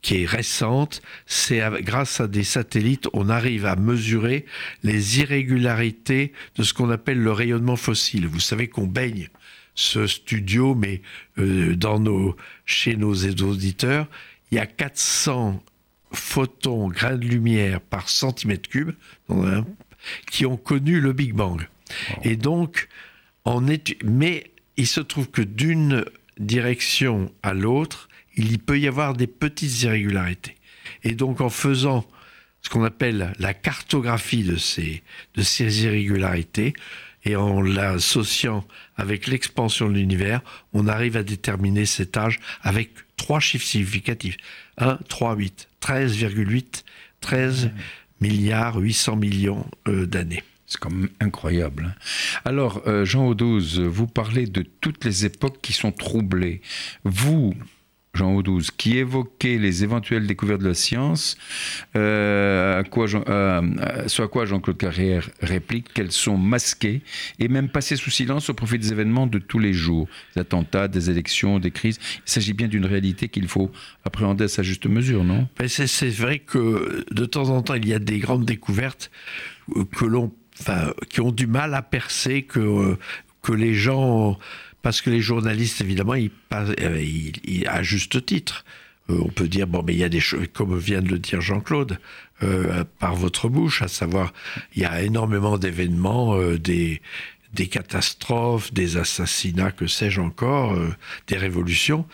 qui 0.07 0.23
est 0.23 0.25
récente, 0.25 1.01
c'est 1.25 1.59
grâce 1.81 2.21
à 2.21 2.29
des 2.29 2.45
satellites, 2.45 3.09
on 3.11 3.27
arrive 3.27 3.65
à 3.65 3.75
mesurer 3.75 4.45
les 4.81 5.19
irrégularités 5.19 6.31
de 6.55 6.63
ce 6.63 6.73
qu'on 6.73 6.89
appelle 6.91 7.19
le 7.19 7.33
rayonnement 7.33 7.75
fossile. 7.75 8.25
Vous 8.25 8.39
savez 8.39 8.69
qu'on 8.69 8.87
baigne 8.87 9.27
ce 9.75 10.07
studio, 10.07 10.75
mais 10.75 11.01
euh, 11.39 11.75
dans 11.75 11.99
nos, 11.99 12.37
chez 12.65 12.95
nos 12.95 13.15
auditeurs, 13.15 14.07
il 14.49 14.55
y 14.55 14.59
a 14.59 14.65
400 14.65 15.61
photons, 16.13 16.87
grains 16.87 17.17
de 17.17 17.27
lumière 17.27 17.81
par 17.81 18.07
centimètre 18.07 18.69
cube, 18.69 18.91
qui 20.31 20.45
ont 20.45 20.55
connu 20.55 21.01
le 21.01 21.11
Big 21.11 21.33
Bang. 21.33 21.67
Et 22.23 22.37
donc, 22.37 22.87
on 23.43 23.67
est, 23.67 24.01
mais 24.05 24.51
il 24.77 24.87
se 24.87 25.01
trouve 25.01 25.29
que 25.29 25.41
d'une 25.41 26.05
direction 26.39 27.29
à 27.43 27.53
l'autre, 27.53 28.07
il 28.37 28.59
peut 28.59 28.79
y 28.79 28.87
avoir 28.87 29.13
des 29.13 29.27
petites 29.27 29.83
irrégularités. 29.83 30.55
Et 31.03 31.13
donc 31.13 31.41
en 31.41 31.49
faisant 31.49 32.05
ce 32.61 32.69
qu'on 32.69 32.83
appelle 32.83 33.33
la 33.39 33.53
cartographie 33.53 34.43
de 34.43 34.57
ces, 34.57 35.03
de 35.35 35.41
ces 35.41 35.83
irrégularités, 35.83 36.73
et 37.23 37.35
en 37.35 37.61
l'associant 37.61 38.65
avec 38.95 39.27
l'expansion 39.27 39.89
de 39.89 39.95
l'univers, 39.95 40.41
on 40.73 40.87
arrive 40.87 41.17
à 41.17 41.23
déterminer 41.23 41.85
cet 41.85 42.15
âge 42.15 42.39
avec 42.61 42.91
trois 43.17 43.39
chiffres 43.39 43.65
significatifs. 43.65 44.37
1, 44.77 44.99
3, 45.09 45.35
8. 45.35 45.67
13,8, 45.81 46.83
13 47.21 47.71
milliards 48.21 48.77
800 48.77 49.15
millions 49.17 49.65
euh, 49.87 50.05
d'années. 50.05 50.43
C'est 50.65 50.79
quand 50.79 50.91
même 50.91 51.09
incroyable. 51.19 51.93
Hein. 51.95 52.39
Alors, 52.45 52.81
euh, 52.87 53.05
Jean 53.05 53.27
Audouze, 53.27 53.79
vous 53.79 54.07
parlez 54.07 54.47
de 54.47 54.61
toutes 54.61 55.05
les 55.05 55.25
époques 55.25 55.59
qui 55.61 55.73
sont 55.73 55.91
troublées. 55.91 56.61
Vous, 57.03 57.53
Jean 58.17 58.33
Audouze, 58.33 58.71
qui 58.71 58.97
évoquait 58.97 59.57
les 59.57 59.83
éventuelles 59.83 60.25
découvertes 60.25 60.61
de 60.61 60.67
la 60.67 60.73
science, 60.73 61.37
euh, 61.95 62.79
à 62.79 62.83
quoi 62.83 63.05
euh, 63.13 64.07
ce 64.07 64.21
à 64.23 64.27
quoi 64.27 64.45
Jean-Claude 64.45 64.77
Carrière 64.77 65.29
réplique 65.41 65.93
qu'elles 65.93 66.11
sont 66.11 66.37
masquées 66.37 67.01
et 67.39 67.47
même 67.47 67.69
passées 67.69 67.95
sous 67.95 68.09
silence 68.09 68.49
au 68.49 68.55
profit 68.55 68.79
des 68.79 68.91
événements 68.91 69.27
de 69.27 69.37
tous 69.37 69.59
les 69.59 69.73
jours, 69.73 70.07
des 70.35 70.41
attentats, 70.41 70.87
des 70.87 71.09
élections, 71.11 71.59
des 71.59 71.71
crises. 71.71 71.99
Il 72.25 72.31
s'agit 72.31 72.53
bien 72.53 72.67
d'une 72.67 72.85
réalité 72.85 73.29
qu'il 73.29 73.47
faut 73.47 73.71
appréhender 74.03 74.45
à 74.45 74.47
sa 74.47 74.63
juste 74.63 74.87
mesure, 74.87 75.23
non? 75.23 75.47
C'est 75.67 76.09
vrai 76.09 76.39
que 76.39 77.05
de 77.11 77.25
temps 77.25 77.49
en 77.49 77.61
temps, 77.61 77.75
il 77.75 77.87
y 77.87 77.93
a 77.93 77.99
des 77.99 78.17
grandes 78.17 78.45
découvertes 78.45 79.11
euh, 79.75 79.85
que 79.85 80.05
qui 81.09 81.21
ont 81.21 81.31
du 81.31 81.45
mal 81.45 81.75
à 81.75 81.83
percer, 81.83 82.41
que, 82.41 82.97
que 83.43 83.51
les 83.51 83.75
gens 83.75 84.39
parce 84.87 85.01
que 85.01 85.09
les 85.09 85.19
journalistes, 85.19 85.81
évidemment, 85.81 86.13
ils, 86.13 86.31
euh, 86.53 87.61
à 87.65 87.83
juste 87.83 88.25
titre, 88.25 88.63
euh, 89.09 89.19
on 89.21 89.27
peut 89.27 89.49
dire, 89.49 89.67
bon, 89.67 89.83
mais 89.85 89.91
il 89.91 89.99
y 89.99 90.03
a 90.05 90.07
des 90.07 90.21
choses, 90.21 90.47
comme 90.53 90.77
vient 90.77 91.01
de 91.01 91.09
le 91.09 91.19
dire 91.19 91.41
Jean-Claude, 91.41 91.99
euh, 92.41 92.85
par 92.97 93.13
votre 93.13 93.49
bouche, 93.49 93.81
à 93.81 93.89
savoir, 93.89 94.31
il 94.77 94.83
y 94.83 94.85
a 94.85 95.01
énormément 95.01 95.57
d'événements, 95.57 96.41
des, 96.53 97.01
des 97.53 97.67
catastrophes, 97.67 98.73
des 98.73 98.95
assassinats, 98.95 99.71
que 99.71 99.87
sais-je 99.87 100.21
encore, 100.21 100.79
des 101.27 101.35
révolutions. 101.35 102.05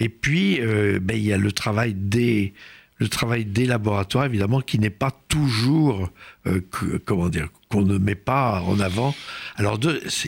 Et 0.00 0.08
puis, 0.08 0.58
ben, 1.02 1.14
il 1.14 1.24
y 1.24 1.34
a 1.34 1.36
le 1.36 1.52
travail 1.52 1.92
des 1.92 2.54
le 3.02 3.08
travail 3.08 3.44
des 3.44 3.66
laboratoires, 3.66 4.24
évidemment, 4.24 4.60
qui 4.60 4.78
n'est 4.78 4.90
pas 4.90 5.10
toujours, 5.28 6.08
euh, 6.46 6.60
comment 7.04 7.28
dire, 7.28 7.48
qu'on 7.68 7.82
ne 7.82 7.98
met 7.98 8.14
pas 8.14 8.62
en 8.62 8.80
avant. 8.80 9.14
Alors, 9.56 9.78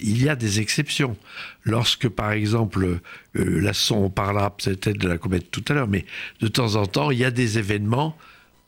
il 0.02 0.22
y 0.22 0.28
a 0.28 0.36
des 0.36 0.60
exceptions. 0.60 1.16
Lorsque, 1.62 2.08
par 2.08 2.32
exemple, 2.32 3.00
euh, 3.36 3.60
la 3.60 3.72
on 3.92 4.10
parlera 4.10 4.56
peut-être 4.56 4.98
de 4.98 5.08
la 5.08 5.18
comète 5.18 5.50
tout 5.50 5.64
à 5.68 5.74
l'heure, 5.74 5.88
mais 5.88 6.04
de 6.40 6.48
temps 6.48 6.74
en 6.74 6.86
temps, 6.86 7.10
il 7.10 7.18
y 7.18 7.24
a 7.24 7.30
des 7.30 7.58
événements 7.58 8.16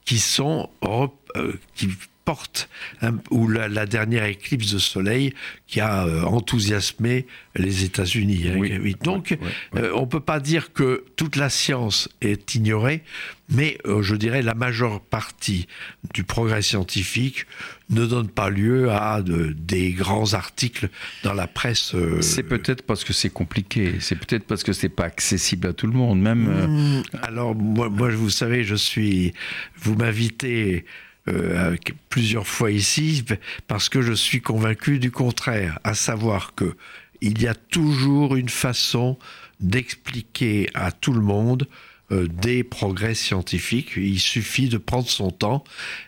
qui 0.04 0.18
sont, 0.18 0.70
euh, 0.84 1.52
qui 1.74 1.90
porte, 2.26 2.68
hein, 3.02 3.14
ou 3.30 3.46
la, 3.48 3.86
dernière 3.86 4.24
éclipse 4.24 4.72
de 4.72 4.78
soleil 4.78 5.32
qui 5.68 5.80
a 5.80 6.06
euh, 6.06 6.22
enthousiasmé 6.24 7.26
les 7.54 7.84
États-Unis. 7.84 8.48
Hein. 8.48 8.92
Donc, 9.02 9.38
euh, 9.76 9.92
on 9.94 10.02
ne 10.02 10.06
peut 10.06 10.20
pas 10.20 10.40
dire 10.40 10.72
que 10.72 11.04
toute 11.14 11.36
la 11.36 11.48
science 11.50 12.08
est 12.20 12.56
ignorée, 12.56 13.04
mais 13.48 13.78
euh, 13.86 14.02
je 14.02 14.16
dirais 14.16 14.42
la 14.42 14.54
majeure 14.54 15.00
partie 15.00 15.68
du 16.14 16.24
progrès 16.24 16.62
scientifique 16.62 17.46
ne 17.90 18.04
donne 18.04 18.28
pas 18.28 18.50
lieu 18.50 18.90
à 18.90 19.22
des 19.22 19.92
grands 19.92 20.34
articles 20.34 20.88
dans 21.22 21.32
la 21.32 21.46
presse. 21.46 21.94
c'est 22.22 22.42
peut-être 22.42 22.82
parce 22.82 23.04
que 23.04 23.12
c'est 23.12 23.30
compliqué, 23.30 23.94
c'est 24.00 24.16
peut-être 24.16 24.44
parce 24.44 24.64
que 24.64 24.72
c'est 24.72 24.88
pas 24.88 25.04
accessible 25.04 25.68
à 25.68 25.72
tout 25.72 25.86
le 25.86 25.92
monde, 25.92 26.20
même. 26.20 26.48
Mmh. 26.48 27.02
alors 27.22 27.54
moi, 27.54 27.88
moi, 27.88 28.10
vous 28.10 28.30
savez, 28.30 28.64
je 28.64 28.74
suis. 28.74 29.32
Vous 29.78 29.94
m'invitez 29.94 30.84
euh, 31.28 31.76
plusieurs 32.08 32.46
fois 32.46 32.70
ici 32.70 33.24
parce 33.66 33.88
que 33.88 34.02
je 34.02 34.12
suis 34.12 34.40
convaincu 34.40 34.98
du 34.98 35.10
contraire, 35.10 35.78
à 35.84 35.94
savoir 35.94 36.54
que 36.54 36.76
il 37.20 37.42
y 37.42 37.46
a 37.46 37.54
toujours 37.54 38.36
une 38.36 38.48
façon 38.48 39.18
d'expliquer 39.60 40.68
à 40.74 40.92
tout 40.92 41.12
le 41.12 41.22
monde 41.22 41.66
euh, 42.12 42.28
des 42.28 42.62
progrès 42.62 43.14
scientifiques. 43.14 43.92
Il 43.96 44.20
suffit 44.20 44.68
de 44.68 44.78
prendre 44.78 45.08
son 45.08 45.30
temps 45.30 45.64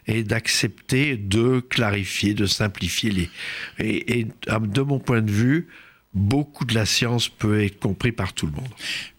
et 0.06 0.22
d'accepter 0.22 1.16
de 1.16 1.60
clarifier, 1.60 2.34
de 2.34 2.46
simplifier 2.46 3.10
les. 3.10 3.30
Et, 3.78 4.20
et 4.20 4.26
de 4.48 4.80
mon 4.82 5.00
point 5.00 5.22
de 5.22 5.32
vue, 5.32 5.68
beaucoup 6.18 6.64
de 6.64 6.75
la 6.75 6.84
science 6.84 7.28
peut 7.28 7.62
être 7.62 7.78
compris 7.78 8.12
par 8.12 8.32
tout 8.32 8.46
le 8.46 8.52
monde. 8.52 8.68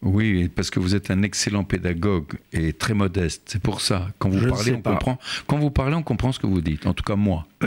Oui, 0.02 0.48
parce 0.48 0.70
que 0.70 0.78
vous 0.78 0.94
êtes 0.94 1.10
un 1.10 1.22
excellent 1.22 1.64
pédagogue 1.64 2.34
et 2.52 2.72
très 2.72 2.94
modeste. 2.94 3.42
C'est 3.46 3.62
pour 3.62 3.80
ça. 3.80 4.08
Quand 4.18 4.28
vous 4.28 4.48
parlez, 4.48 4.72
on 4.74 4.82
comprend. 4.82 5.18
Quand 5.46 5.58
vous 5.58 5.70
parlez, 5.70 5.96
on 5.96 6.02
comprend 6.02 6.32
ce 6.32 6.38
que 6.38 6.46
vous 6.46 6.60
dites. 6.60 6.86
En 6.86 6.94
tout 6.94 7.04
cas, 7.04 7.16
moi. 7.16 7.46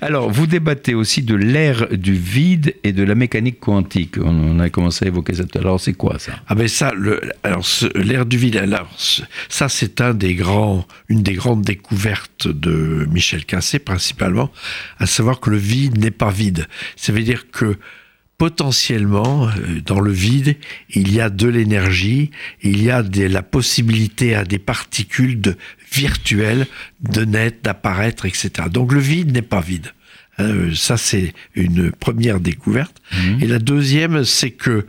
Alors, 0.00 0.30
vous 0.30 0.46
débattez 0.46 0.94
aussi 0.94 1.22
de 1.22 1.34
l'ère 1.34 1.88
du 1.88 2.14
vide 2.14 2.74
et 2.84 2.92
de 2.92 3.02
la 3.02 3.14
mécanique 3.14 3.60
quantique. 3.60 4.16
On 4.18 4.60
a 4.60 4.70
commencé 4.70 5.04
à 5.04 5.08
évoquer 5.08 5.34
ça. 5.34 5.44
Alors, 5.54 5.80
c'est 5.80 5.94
quoi 5.94 6.18
ça? 6.18 6.32
Ah 6.46 6.54
ben 6.54 6.68
ça, 6.68 6.92
alors 7.42 7.64
l'ère 7.94 8.26
du 8.26 8.38
vide. 8.38 8.56
Alors 8.56 8.90
ça, 9.48 9.68
c'est 9.68 10.00
un 10.00 10.14
des 10.14 10.34
grands, 10.34 10.86
une 11.08 11.22
des 11.22 11.34
grandes 11.34 11.62
découvertes 11.62 12.48
de 12.48 13.06
Michel 13.10 13.44
Cassé 13.44 13.78
principalement, 13.78 14.50
à 14.98 15.06
savoir 15.06 15.40
que 15.40 15.50
le 15.50 15.56
vide 15.56 15.98
n'est 15.98 16.10
pas 16.10 16.30
vide. 16.30 16.66
Ça 16.96 17.12
veut 17.12 17.22
dire 17.22 17.50
que 17.50 17.76
potentiellement, 18.38 19.48
euh, 19.48 19.80
dans 19.84 20.00
le 20.00 20.12
vide, 20.12 20.56
il 20.90 21.12
y 21.12 21.20
a 21.20 21.28
de 21.28 21.48
l'énergie, 21.48 22.30
il 22.62 22.82
y 22.82 22.90
a 22.90 23.02
la 23.02 23.42
possibilité 23.42 24.34
à 24.34 24.44
des 24.44 24.60
particules 24.60 25.40
de, 25.40 25.56
virtuelles 25.92 26.66
de 27.00 27.24
naître, 27.24 27.58
d'apparaître, 27.62 28.26
etc. 28.26 28.50
Donc 28.70 28.92
le 28.92 29.00
vide 29.00 29.32
n'est 29.32 29.42
pas 29.42 29.60
vide. 29.60 29.92
Euh, 30.40 30.72
ça, 30.74 30.96
c'est 30.96 31.34
une 31.54 31.90
première 31.90 32.38
découverte. 32.38 33.02
Mhm. 33.12 33.42
Et 33.42 33.46
la 33.46 33.58
deuxième, 33.58 34.24
c'est 34.24 34.52
que 34.52 34.86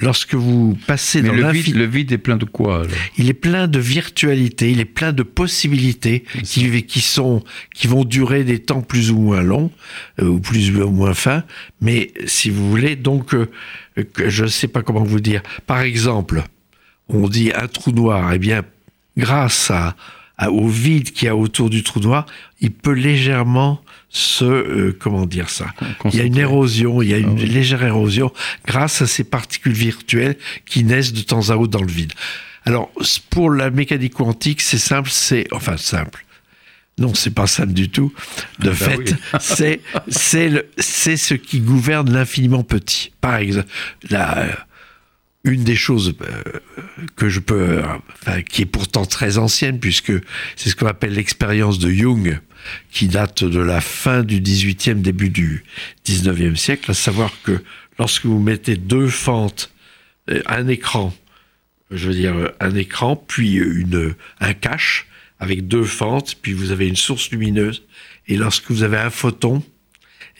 lorsque 0.00 0.34
vous 0.34 0.78
passez 0.86 1.22
dans 1.22 1.32
le 1.32 1.50
vide, 1.50 1.76
le 1.76 1.84
vide 1.84 2.12
est 2.12 2.18
plein 2.18 2.36
de 2.36 2.44
quoi 2.44 2.82
Il 3.18 3.28
est 3.28 3.34
plein 3.34 3.68
de 3.68 3.78
virtualité, 3.78 4.70
il 4.70 4.80
est 4.80 4.84
plein 4.84 5.12
de 5.12 5.22
possibilités 5.22 6.24
qui, 6.42 6.84
qui 6.84 7.00
sont 7.00 7.42
qui 7.74 7.86
vont 7.86 8.04
durer 8.04 8.44
des 8.44 8.58
temps 8.58 8.82
plus 8.82 9.10
ou 9.10 9.18
moins 9.18 9.42
longs 9.42 9.70
euh, 10.20 10.26
ou 10.26 10.40
plus 10.40 10.70
ou 10.76 10.90
moins 10.90 11.14
fins. 11.14 11.44
Mais 11.80 12.12
si 12.26 12.50
vous 12.50 12.68
voulez, 12.68 12.96
donc, 12.96 13.34
euh, 13.34 13.48
je 14.26 14.44
ne 14.44 14.48
sais 14.48 14.68
pas 14.68 14.82
comment 14.82 15.04
vous 15.04 15.20
dire. 15.20 15.42
Par 15.66 15.80
exemple, 15.80 16.44
on 17.08 17.28
dit 17.28 17.52
un 17.54 17.68
trou 17.68 17.92
noir. 17.92 18.32
Eh 18.32 18.38
bien, 18.38 18.62
grâce 19.16 19.70
à 19.70 19.96
au 20.48 20.68
vide 20.68 21.12
qu'il 21.12 21.26
y 21.26 21.28
a 21.28 21.36
autour 21.36 21.68
du 21.70 21.82
trou 21.82 22.00
noir, 22.00 22.26
il 22.60 22.70
peut 22.70 22.92
légèrement 22.92 23.82
se 24.08 24.44
euh, 24.44 24.96
comment 24.98 25.26
dire 25.26 25.50
ça 25.50 25.66
Il 26.06 26.16
y 26.16 26.20
a 26.20 26.24
une 26.24 26.38
érosion, 26.38 27.02
il 27.02 27.10
y 27.10 27.14
a 27.14 27.18
une 27.18 27.38
ah 27.38 27.44
légère 27.44 27.84
érosion 27.84 28.32
grâce 28.66 29.02
à 29.02 29.06
ces 29.06 29.24
particules 29.24 29.72
virtuelles 29.72 30.36
qui 30.66 30.82
naissent 30.82 31.12
de 31.12 31.22
temps 31.22 31.50
à 31.50 31.56
autre 31.56 31.70
dans 31.70 31.82
le 31.82 31.92
vide. 31.92 32.12
Alors 32.64 32.90
pour 33.30 33.50
la 33.50 33.70
mécanique 33.70 34.14
quantique, 34.14 34.60
c'est 34.60 34.78
simple, 34.78 35.10
c'est 35.10 35.46
enfin 35.52 35.76
simple. 35.76 36.24
Non, 36.98 37.14
c'est 37.14 37.30
pas 37.30 37.46
simple 37.46 37.72
du 37.72 37.88
tout. 37.88 38.12
De 38.58 38.70
ah 38.70 38.72
bah 38.72 38.74
fait, 38.74 39.14
c'est 39.40 39.80
c'est 40.08 40.66
c'est 40.78 41.16
ce 41.16 41.34
qui 41.34 41.60
gouverne 41.60 42.12
l'infiniment 42.12 42.62
petit. 42.62 43.12
Par 43.20 43.36
exemple, 43.36 43.68
la 44.10 44.46
une 45.44 45.64
des 45.64 45.76
choses 45.76 46.14
euh, 46.20 46.42
que 47.16 47.28
je 47.28 47.40
peux, 47.40 47.82
enfin, 48.22 48.42
qui 48.42 48.62
est 48.62 48.66
pourtant 48.66 49.06
très 49.06 49.38
ancienne, 49.38 49.80
puisque 49.80 50.12
c'est 50.56 50.68
ce 50.68 50.76
qu'on 50.76 50.86
appelle 50.86 51.14
l'expérience 51.14 51.78
de 51.78 51.90
Jung, 51.90 52.38
qui 52.90 53.08
date 53.08 53.44
de 53.44 53.60
la 53.60 53.80
fin 53.80 54.22
du 54.22 54.40
18e, 54.40 55.00
début 55.00 55.30
du 55.30 55.64
19e 56.06 56.56
siècle, 56.56 56.90
à 56.90 56.94
savoir 56.94 57.32
que 57.42 57.62
lorsque 57.98 58.26
vous 58.26 58.38
mettez 58.38 58.76
deux 58.76 59.08
fentes, 59.08 59.72
euh, 60.28 60.42
un 60.46 60.68
écran, 60.68 61.14
je 61.90 62.08
veux 62.08 62.14
dire 62.14 62.52
un 62.60 62.74
écran, 62.74 63.16
puis 63.16 63.54
une, 63.54 64.14
un 64.40 64.52
cache 64.52 65.06
avec 65.38 65.66
deux 65.66 65.84
fentes, 65.84 66.36
puis 66.42 66.52
vous 66.52 66.70
avez 66.70 66.86
une 66.86 66.96
source 66.96 67.30
lumineuse, 67.30 67.82
et 68.28 68.36
lorsque 68.36 68.70
vous 68.70 68.82
avez 68.82 68.98
un 68.98 69.10
photon, 69.10 69.62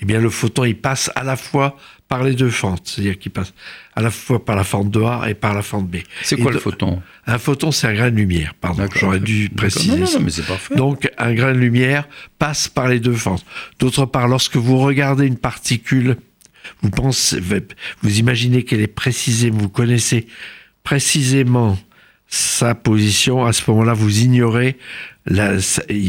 eh 0.00 0.04
bien 0.04 0.20
le 0.20 0.30
photon 0.30 0.64
il 0.64 0.76
passe 0.76 1.10
à 1.14 1.24
la 1.24 1.36
fois 1.36 1.76
par 2.10 2.24
les 2.24 2.34
deux 2.34 2.50
fentes, 2.50 2.88
c'est-à-dire 2.88 3.20
qu'il 3.20 3.30
passe 3.30 3.54
à 3.94 4.02
la 4.02 4.10
fois 4.10 4.44
par 4.44 4.56
la 4.56 4.64
fente 4.64 4.90
de 4.90 5.00
A 5.00 5.30
et 5.30 5.34
par 5.34 5.54
la 5.54 5.62
fente 5.62 5.88
B. 5.88 5.98
C'est 6.24 6.36
quoi 6.36 6.50
le 6.50 6.58
photon? 6.58 7.00
Un 7.24 7.38
photon, 7.38 7.70
c'est 7.70 7.86
un 7.86 7.94
grain 7.94 8.10
de 8.10 8.16
lumière. 8.16 8.52
Pardon, 8.60 8.84
j'aurais 8.96 9.20
dû 9.20 9.48
préciser. 9.48 9.96
Non, 9.96 10.06
non, 10.12 10.20
mais 10.20 10.30
c'est 10.30 10.44
parfait. 10.44 10.74
Donc, 10.74 11.08
un 11.18 11.32
grain 11.34 11.52
de 11.52 11.58
lumière 11.58 12.08
passe 12.40 12.66
par 12.66 12.88
les 12.88 12.98
deux 12.98 13.14
fentes. 13.14 13.46
D'autre 13.78 14.06
part, 14.06 14.26
lorsque 14.26 14.56
vous 14.56 14.78
regardez 14.78 15.24
une 15.24 15.36
particule, 15.36 16.16
vous 16.82 16.90
pensez, 16.90 17.40
vous 18.02 18.18
imaginez 18.18 18.64
qu'elle 18.64 18.80
est 18.80 18.88
précisément, 18.88 19.58
vous 19.58 19.68
connaissez 19.68 20.26
précisément 20.82 21.78
sa 22.26 22.74
position. 22.74 23.44
À 23.46 23.52
ce 23.52 23.70
moment-là, 23.70 23.92
vous 23.92 24.22
ignorez 24.22 24.78
la, 25.26 25.58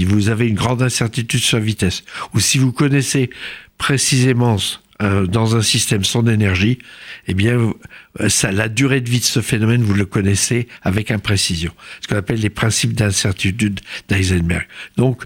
vous 0.08 0.30
avez 0.30 0.48
une 0.48 0.56
grande 0.56 0.82
incertitude 0.82 1.42
sur 1.42 1.60
la 1.60 1.64
vitesse. 1.64 2.04
Ou 2.34 2.40
si 2.40 2.58
vous 2.58 2.72
connaissez 2.72 3.30
précisément 3.78 4.58
euh, 5.02 5.26
dans 5.26 5.56
un 5.56 5.62
système 5.62 6.04
sans 6.04 6.26
énergie, 6.28 6.80
eh 7.28 7.34
bien, 7.34 7.74
euh, 8.20 8.30
ça, 8.30 8.52
la 8.52 8.70
durée 8.70 9.02
de 9.02 9.10
vie 9.10 9.20
de 9.20 9.26
ce 9.26 9.42
phénomène, 9.42 9.84
vous 9.84 9.94
le 9.94 10.06
connaissez 10.06 10.68
avec 10.84 11.12
imprécision. 11.12 11.74
Ce 12.02 12.08
qu'on 12.08 12.18
appelle 12.18 12.40
les 12.40 12.50
principes 12.50 12.94
d'incertitude 12.94 13.80
d'Eisenberg. 14.10 14.68
Donc, 14.98 15.24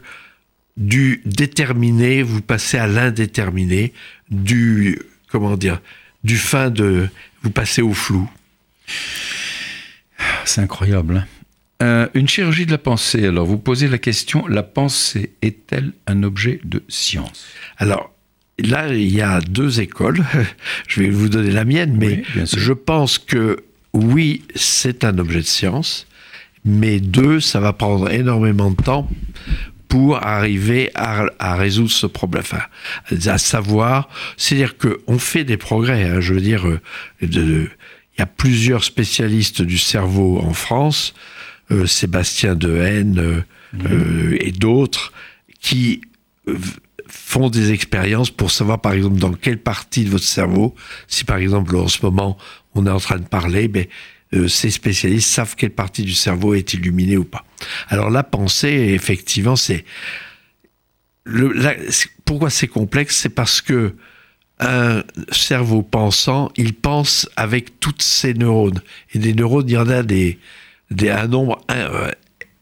du 0.78 1.22
déterminé, 1.26 2.22
vous 2.22 2.42
passez 2.42 2.78
à 2.78 2.88
l'indéterminé, 2.88 3.94
du, 4.30 5.00
comment 5.30 5.58
dire, 5.58 5.82
du 6.24 6.38
fin 6.38 6.70
de, 6.70 7.10
vous 7.44 7.52
passez 7.52 7.82
au 7.82 7.94
flou. 7.94 8.30
C'est 10.46 10.62
incroyable. 10.62 11.18
Hein. 11.18 11.26
Euh, 11.84 12.08
une 12.14 12.28
chirurgie 12.28 12.66
de 12.66 12.72
la 12.72 12.78
pensée. 12.78 13.26
Alors, 13.26 13.46
vous 13.46 13.58
posez 13.58 13.88
la 13.88 13.98
question 13.98 14.48
la 14.48 14.64
pensée 14.64 15.34
est-elle 15.42 15.92
un 16.08 16.24
objet 16.24 16.62
de 16.64 16.84
science? 16.88 17.48
Alors, 17.78 18.15
là, 18.60 18.94
il 18.94 19.14
y 19.14 19.22
a 19.22 19.42
deux 19.42 19.82
écoles. 19.82 20.24
Je 20.88 21.02
vais 21.02 21.10
vous 21.10 21.30
donner 21.30 21.52
la 21.52 21.66
mienne, 21.66 21.96
mais 21.98 22.24
je 22.46 22.74
pense 22.74 23.18
que 23.18 23.64
oui, 23.94 24.44
c'est 24.56 25.04
un 25.04 25.18
objet 25.18 25.40
de 25.40 25.46
science, 25.46 26.08
mais 26.66 27.00
deux, 27.00 27.40
ça 27.40 27.60
va 27.60 27.74
prendre 27.74 28.12
énormément 28.12 28.72
de 28.72 28.82
temps 28.82 29.10
pour 29.88 30.18
arriver 30.26 30.92
à, 30.96 31.56
résoudre 31.56 31.92
ce 31.92 32.08
problème. 32.08 32.44
Enfin, 32.44 32.64
à 33.32 33.38
savoir, 33.38 34.10
c'est-à-dire 34.36 34.76
qu'on 34.78 35.18
fait 35.20 35.46
des 35.46 35.58
progrès. 35.58 36.04
Hein, 36.04 36.20
je 36.20 36.34
veux 36.34 36.42
dire, 36.42 36.68
euh, 36.68 36.82
il 37.22 37.70
y 38.20 38.22
a 38.22 38.26
plusieurs 38.26 38.84
spécialistes 38.84 39.62
du 39.62 39.78
cerveau 39.78 40.40
en 40.40 40.54
France, 40.54 41.14
euh, 41.72 41.86
Sébastien 41.86 42.56
Dehaene 42.56 43.20
euh, 43.20 43.42
mmh. 43.74 44.38
et 44.42 44.52
d'autres, 44.52 45.14
qui 45.62 46.02
font 47.16 47.50
des 47.50 47.72
expériences 47.72 48.30
pour 48.30 48.52
savoir, 48.52 48.82
par 48.82 48.94
exemple, 48.94 49.18
dans 49.18 49.34
quelle 49.34 49.58
partie 49.58 50.04
de 50.04 50.10
votre 50.10 50.26
cerveau, 50.26 50.76
si 51.08 51.24
par 51.24 51.38
exemple 51.38 51.76
en 51.76 51.88
ce 51.88 52.06
moment 52.06 52.38
on 52.76 52.86
est 52.86 52.92
en 52.92 53.00
train 53.00 53.18
de 53.18 53.28
parler, 53.28 53.68
ben, 53.68 53.86
euh, 54.34 54.48
ces 54.48 54.70
spécialistes 54.70 55.30
savent 55.30 55.56
quelle 55.56 55.72
partie 55.72 56.04
du 56.04 56.14
cerveau 56.14 56.54
est 56.54 56.74
illuminée 56.74 57.18
ou 57.18 57.24
pas. 57.24 57.46
Alors 57.88 58.10
la 58.10 58.24
pensée, 58.24 58.92
effectivement, 58.94 59.56
c'est 59.56 59.86
pourquoi 62.26 62.50
c'est 62.50 62.68
complexe, 62.68 63.18
c'est 63.18 63.30
parce 63.30 63.62
que 63.62 63.96
un 64.60 65.04
cerveau 65.32 65.82
pensant, 65.82 66.52
il 66.56 66.74
pense 66.74 67.30
avec 67.36 67.80
toutes 67.80 68.02
ses 68.02 68.34
neurones. 68.34 68.82
Et 69.14 69.20
des 69.20 69.34
neurones, 69.34 69.68
il 69.68 69.74
y 69.74 69.78
en 69.78 69.90
a 69.90 70.02
des, 70.04 70.40
des 70.92 71.10
un 71.10 71.28
nombre 71.28 71.62
euh, 71.72 72.12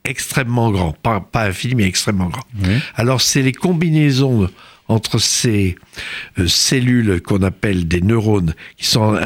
extrêmement 0.04 0.70
grand, 0.70 0.92
pas, 0.92 1.20
pas 1.20 1.44
infini, 1.44 1.74
mais 1.74 1.84
extrêmement 1.84 2.28
grand. 2.28 2.44
Alors 2.94 3.20
c'est 3.20 3.42
les 3.42 3.52
combinaisons 3.52 4.48
entre 4.88 5.18
ces 5.18 5.76
euh, 6.38 6.46
cellules 6.46 7.22
qu'on 7.22 7.42
appelle 7.42 7.88
des 7.88 8.00
neurones, 8.00 8.54
qui 8.76 8.86
sont 8.86 9.18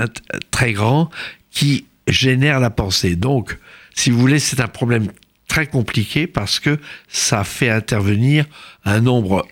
très 0.51 0.73
grands, 0.73 1.11
qui 1.51 1.87
génèrent 2.07 2.61
la 2.61 2.71
pensée. 2.71 3.17
Donc, 3.17 3.59
si 3.95 4.11
vous 4.11 4.19
voulez, 4.19 4.39
c'est 4.39 4.61
un 4.61 4.69
problème 4.69 5.11
très 5.49 5.67
compliqué 5.67 6.27
parce 6.27 6.61
que 6.61 6.79
ça 7.09 7.43
fait 7.43 7.71
intervenir 7.71 8.45
un 8.85 9.01
nombre 9.01 9.47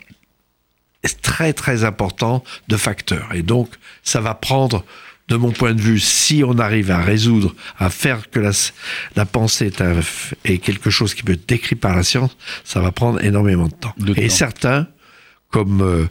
très 1.23 1.53
très 1.53 1.85
important 1.85 2.45
de 2.69 2.77
facteurs. 2.77 3.35
Et 3.35 3.43
donc, 3.43 3.71
ça 4.03 4.21
va 4.21 4.35
prendre 4.35 4.85
de 5.29 5.37
mon 5.37 5.51
point 5.51 5.75
de 5.75 5.81
vue, 5.81 5.99
si 5.99 6.45
on 6.45 6.59
arrive 6.59 6.91
à 6.91 7.01
résoudre, 7.01 7.55
à 7.79 7.91
faire 7.91 8.31
que 8.31 8.39
la, 8.39 9.27
pensée 9.27 9.73
est, 10.45 10.59
quelque 10.59 10.91
chose 10.91 11.15
qui 11.15 11.23
peut 11.23 11.33
être 11.33 11.49
décrit 11.49 11.75
par 11.75 11.97
la 11.97 12.03
science, 12.03 12.37
ça 12.65 12.81
va 12.81 12.93
prendre 12.93 13.23
énormément 13.25 13.67
de 13.67 13.75
temps. 13.75 13.95
et 14.17 14.29
certains, 14.29 14.87
comme 15.51 15.83
euh, 15.83 16.07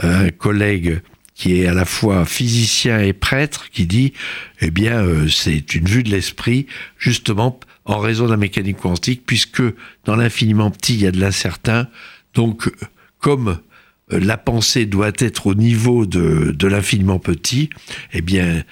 un 0.00 0.30
collègue 0.30 1.00
qui 1.34 1.60
est 1.60 1.66
à 1.66 1.72
la 1.72 1.84
fois 1.84 2.24
physicien 2.24 3.00
et 3.00 3.12
prêtre, 3.12 3.70
qui 3.70 3.86
dit, 3.86 4.12
eh 4.60 4.70
bien, 4.70 5.02
euh, 5.02 5.28
c'est 5.28 5.74
une 5.74 5.86
vue 5.86 6.02
de 6.02 6.10
l'esprit, 6.10 6.66
justement, 6.98 7.60
en 7.84 7.98
raison 7.98 8.26
de 8.26 8.32
la 8.32 8.36
mécanique 8.36 8.78
quantique, 8.78 9.22
puisque 9.24 9.62
dans 10.04 10.16
l'infiniment 10.16 10.70
petit, 10.70 10.94
il 10.94 11.00
y 11.02 11.06
a 11.06 11.12
de 11.12 11.20
l'incertain. 11.20 11.88
Donc, 12.34 12.70
comme 13.20 13.60
la 14.10 14.36
pensée 14.36 14.86
doit 14.86 15.12
être 15.18 15.46
au 15.46 15.54
niveau 15.54 16.06
de, 16.06 16.52
de 16.56 16.66
l'infiniment 16.66 17.18
petit, 17.18 17.70
eh 18.12 18.20
bien, 18.20 18.62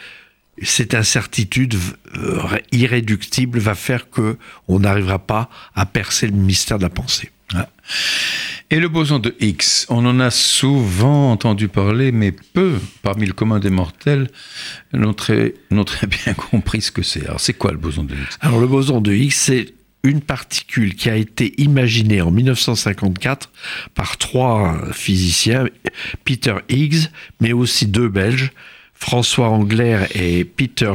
cette 0.63 0.95
incertitude 0.95 1.75
euh, 2.17 2.41
irréductible 2.73 3.59
va 3.59 3.75
faire 3.75 4.11
que 4.11 4.39
on 4.69 4.81
n'arrivera 4.81 5.19
pas 5.19 5.51
à 5.75 5.87
percer 5.87 6.27
le 6.27 6.33
mystère 6.33 6.79
de 6.79 6.85
la 6.85 6.91
pensée. 6.91 7.31
Et 8.71 8.81
le 8.81 8.89
boson 8.89 9.21
de 9.21 9.37
Higgs, 9.39 9.87
on 9.89 10.05
en 10.05 10.19
a 10.19 10.33
souvent 10.33 11.31
entendu 11.31 11.69
parler, 11.69 12.11
mais 12.11 12.33
peu 12.33 12.75
parmi 13.03 13.27
le 13.27 13.33
commun 13.33 13.61
des 13.61 13.71
mortels 13.71 14.29
n'ont 14.93 15.15
très, 15.15 15.55
très, 15.87 16.07
bien 16.25 16.35
compris 16.35 16.83
ce 16.83 16.91
que 16.91 17.03
c'est. 17.03 17.25
Alors 17.27 17.41
c'est 17.41 17.55
quoi 17.55 17.71
le 17.71 17.79
boson 17.79 18.03
de 18.03 18.15
Higgs? 18.15 18.37
Alors 18.41 18.59
le 18.59 18.67
boson 18.67 19.01
de 19.01 19.13
Higgs, 19.13 19.33
c'est 19.33 19.75
une 20.03 20.21
particule 20.21 20.95
qui 20.95 21.11
a 21.11 21.17
été 21.17 21.55
imaginée 21.61 22.21
en 22.21 22.31
1954 22.31 23.51
par 23.95 24.19
trois 24.19 24.93
physiciens, 24.93 25.67
Peter 26.25 26.55
Higgs, 26.69 27.09
mais 27.41 27.53
aussi 27.53 27.87
deux 27.87 28.09
Belges, 28.09 28.53
François 28.95 29.49
Angler 29.49 30.05
et 30.15 30.45
Peter, 30.45 30.93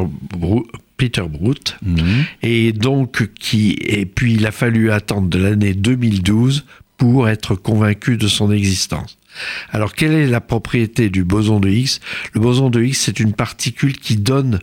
Peter 0.98 1.24
Brout. 1.30 1.78
Mhm. 1.84 2.26
Et 2.42 2.72
donc, 2.74 3.30
qui, 3.40 3.78
et 3.82 4.06
puis 4.06 4.34
il 4.34 4.46
a 4.46 4.52
fallu 4.52 4.92
attendre 4.92 5.28
de 5.28 5.38
l'année 5.38 5.74
2012 5.74 6.66
pour 6.98 7.28
être 7.28 7.56
convaincu 7.56 8.18
de 8.18 8.28
son 8.28 8.52
existence. 8.52 9.18
Alors, 9.72 9.94
quelle 9.94 10.14
est 10.14 10.28
la 10.28 10.42
propriété 10.42 11.10
du 11.10 11.24
boson 11.24 11.60
de 11.60 11.70
Higgs? 11.70 12.00
Le 12.34 12.42
boson 12.42 12.70
de 12.70 12.84
Higgs, 12.84 12.96
c'est 12.96 13.20
une 13.20 13.34
particule 13.34 13.98
qui 13.98 14.18
donne 14.18 14.60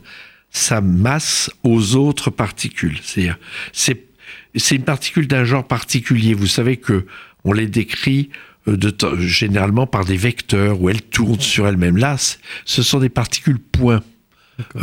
sa 0.51 0.81
masse 0.81 1.51
aux 1.63 1.97
autres 1.97 2.31
particules. 2.31 2.99
C'est-à-dire, 3.03 3.39
c'est, 3.73 4.08
c'est 4.55 4.77
une 4.77 4.85
particule 4.85 5.27
d'un 5.27 5.45
genre 5.45 5.67
particulier. 5.67 6.35
Vous 6.35 6.47
savez 6.47 6.77
que 6.77 7.07
on 7.45 7.53
les 7.53 7.67
décrit 7.67 8.31
euh, 8.67 8.77
de, 8.77 8.95
généralement 9.21 9.87
par 9.87 10.05
des 10.05 10.17
vecteurs 10.17 10.81
où 10.81 10.89
elles 10.89 11.03
tournent 11.03 11.41
sur 11.41 11.67
elles-mêmes. 11.67 11.97
Là, 11.97 12.17
ce 12.65 12.83
sont 12.83 12.99
des 12.99 13.09
particules 13.09 13.59
points. 13.59 14.03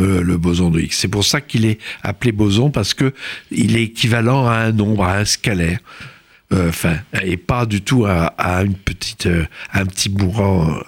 Euh, 0.00 0.22
le 0.22 0.38
boson 0.38 0.70
de 0.70 0.80
Higgs. 0.80 0.92
C'est 0.92 1.06
pour 1.06 1.22
ça 1.22 1.42
qu'il 1.42 1.66
est 1.66 1.78
appelé 2.02 2.32
boson 2.32 2.70
parce 2.70 2.94
que 2.94 3.12
il 3.50 3.76
est 3.76 3.82
équivalent 3.82 4.46
à 4.46 4.54
un 4.54 4.72
nombre, 4.72 5.04
à 5.04 5.18
un 5.18 5.26
scalaire. 5.26 5.80
Euh, 6.50 6.70
enfin, 6.70 6.96
et 7.22 7.36
pas 7.36 7.66
du 7.66 7.82
tout 7.82 8.06
à, 8.06 8.32
une 8.64 8.74
petite, 8.74 9.28
un 9.74 9.84
petit 9.84 10.08
bourrant 10.08 10.80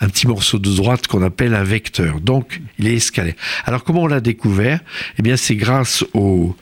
un 0.00 0.08
petit 0.08 0.26
morceau 0.26 0.58
de 0.58 0.74
droite 0.74 1.06
qu'on 1.06 1.22
appelle 1.22 1.54
un 1.54 1.64
vecteur. 1.64 2.20
Donc, 2.20 2.60
il 2.78 2.86
est 2.86 2.94
escalé. 2.94 3.34
Alors, 3.64 3.84
comment 3.84 4.02
on 4.02 4.06
l'a 4.06 4.20
découvert? 4.20 4.80
Eh 5.18 5.22
bien, 5.22 5.36
c'est 5.36 5.56
grâce 5.56 6.04
au 6.14 6.56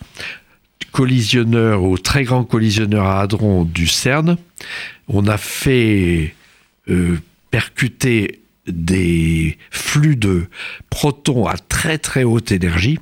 collisionneur, 0.92 1.82
au 1.82 1.98
très 1.98 2.24
grand 2.24 2.44
collisionneur 2.44 3.06
à 3.06 3.20
hadrons 3.20 3.64
du 3.64 3.86
CERN. 3.86 4.36
On 5.08 5.26
a 5.26 5.38
fait 5.38 6.34
euh, 6.88 7.18
percuter 7.50 8.40
des 8.66 9.58
flux 9.70 10.16
de 10.16 10.46
protons 10.90 11.46
à 11.46 11.56
très 11.56 11.98
très 11.98 12.24
haute 12.24 12.50
énergie 12.50 12.98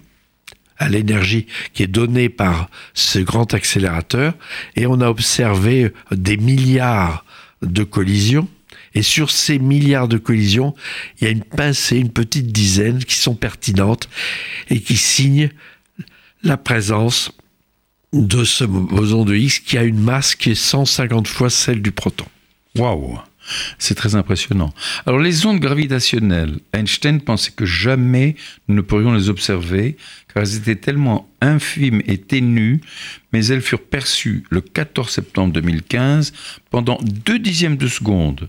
à 0.79 0.89
l'énergie 0.89 1.47
qui 1.73 1.83
est 1.83 1.89
donnée 1.89 2.29
par 2.29 2.69
ce 2.95 3.21
grand 3.21 3.55
accélérateur 3.55 4.35
et 4.77 4.87
on 4.87 5.01
a 5.01 5.09
observé 5.09 5.93
des 6.11 6.37
milliards 6.37 7.25
de 7.63 7.85
collisions 7.85 8.49
et 8.95 9.03
sur 9.03 9.31
ces 9.31 9.59
milliards 9.59 10.09
de 10.09 10.19
collisions, 10.19 10.75
il 11.19 11.25
y 11.25 11.27
a 11.27 11.31
une 11.31 11.43
pincée, 11.43 11.99
une 11.99 12.13
petite 12.13 12.53
dizaine 12.53 13.05
qui 13.05 13.17
sont 13.17 13.35
pertinentes 13.35 14.09
et 14.71 14.81
qui 14.81 14.97
signent 14.97 15.51
la 16.43 16.57
présence 16.57 17.33
de 18.15 18.45
ce 18.45 18.65
boson 18.65 19.25
de 19.25 19.35
Higgs 19.35 19.63
qui 19.65 19.77
a 19.77 19.83
une 19.83 20.01
masse 20.01 20.35
qui 20.35 20.53
est 20.53 20.55
150 20.55 21.27
fois 21.27 21.51
celle 21.51 21.83
du 21.83 21.93
proton. 21.93 22.27
Waouh 22.77 23.19
c'est 23.79 23.95
très 23.95 24.15
impressionnant. 24.15 24.73
Alors 25.07 25.21
les 25.21 25.45
ondes 25.47 25.61
gravitationnelles, 25.61 26.61
Einstein 26.73 27.21
pensait 27.21 27.53
que 27.55 27.67
jamais 27.67 28.37
nous 28.69 28.75
ne 28.77 28.81
pourrions 28.81 29.13
les 29.13 29.29
observer 29.29 29.97
car 30.33 30.43
elles 30.43 30.57
étaient 30.57 30.77
tellement 30.77 31.29
infimes 31.41 32.03
et 32.07 32.19
ténues, 32.19 32.81
mais 33.33 33.47
elles 33.47 33.61
furent 33.61 33.83
perçues 33.83 34.45
le 34.51 34.61
14 34.61 35.11
septembre 35.11 35.53
2015 35.53 36.33
pendant 36.71 36.99
deux 37.03 37.39
dixièmes 37.39 37.77
de 37.77 37.89
seconde. 37.89 38.49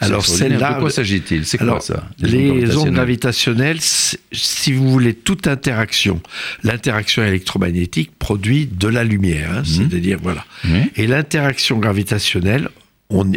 Alors 0.00 0.26
celle-là, 0.26 0.74
de 0.74 0.80
quoi 0.80 0.90
s'agit-il? 0.90 1.44
C'est 1.44 1.58
quoi 1.58 1.80
ça 1.80 2.08
Les, 2.20 2.76
ondes 2.76 2.90
gravitationnelles, 2.90 3.78
si 3.80 4.72
vous 4.72 4.90
voulez 4.90 5.14
toute 5.14 5.46
interaction, 5.46 6.20
l'interaction 6.62 7.24
électromagnétique 7.24 8.12
produit 8.18 8.66
de 8.66 8.88
la 8.88 9.04
lumière, 9.04 9.50
hein, 9.52 9.58
mhm. 9.60 9.64
c'est-à-dire 9.64 10.18
voilà. 10.22 10.44
Et 10.96 11.06
l'interaction 11.06 11.78
gravitationnelle, 11.78 12.68
on, 13.10 13.32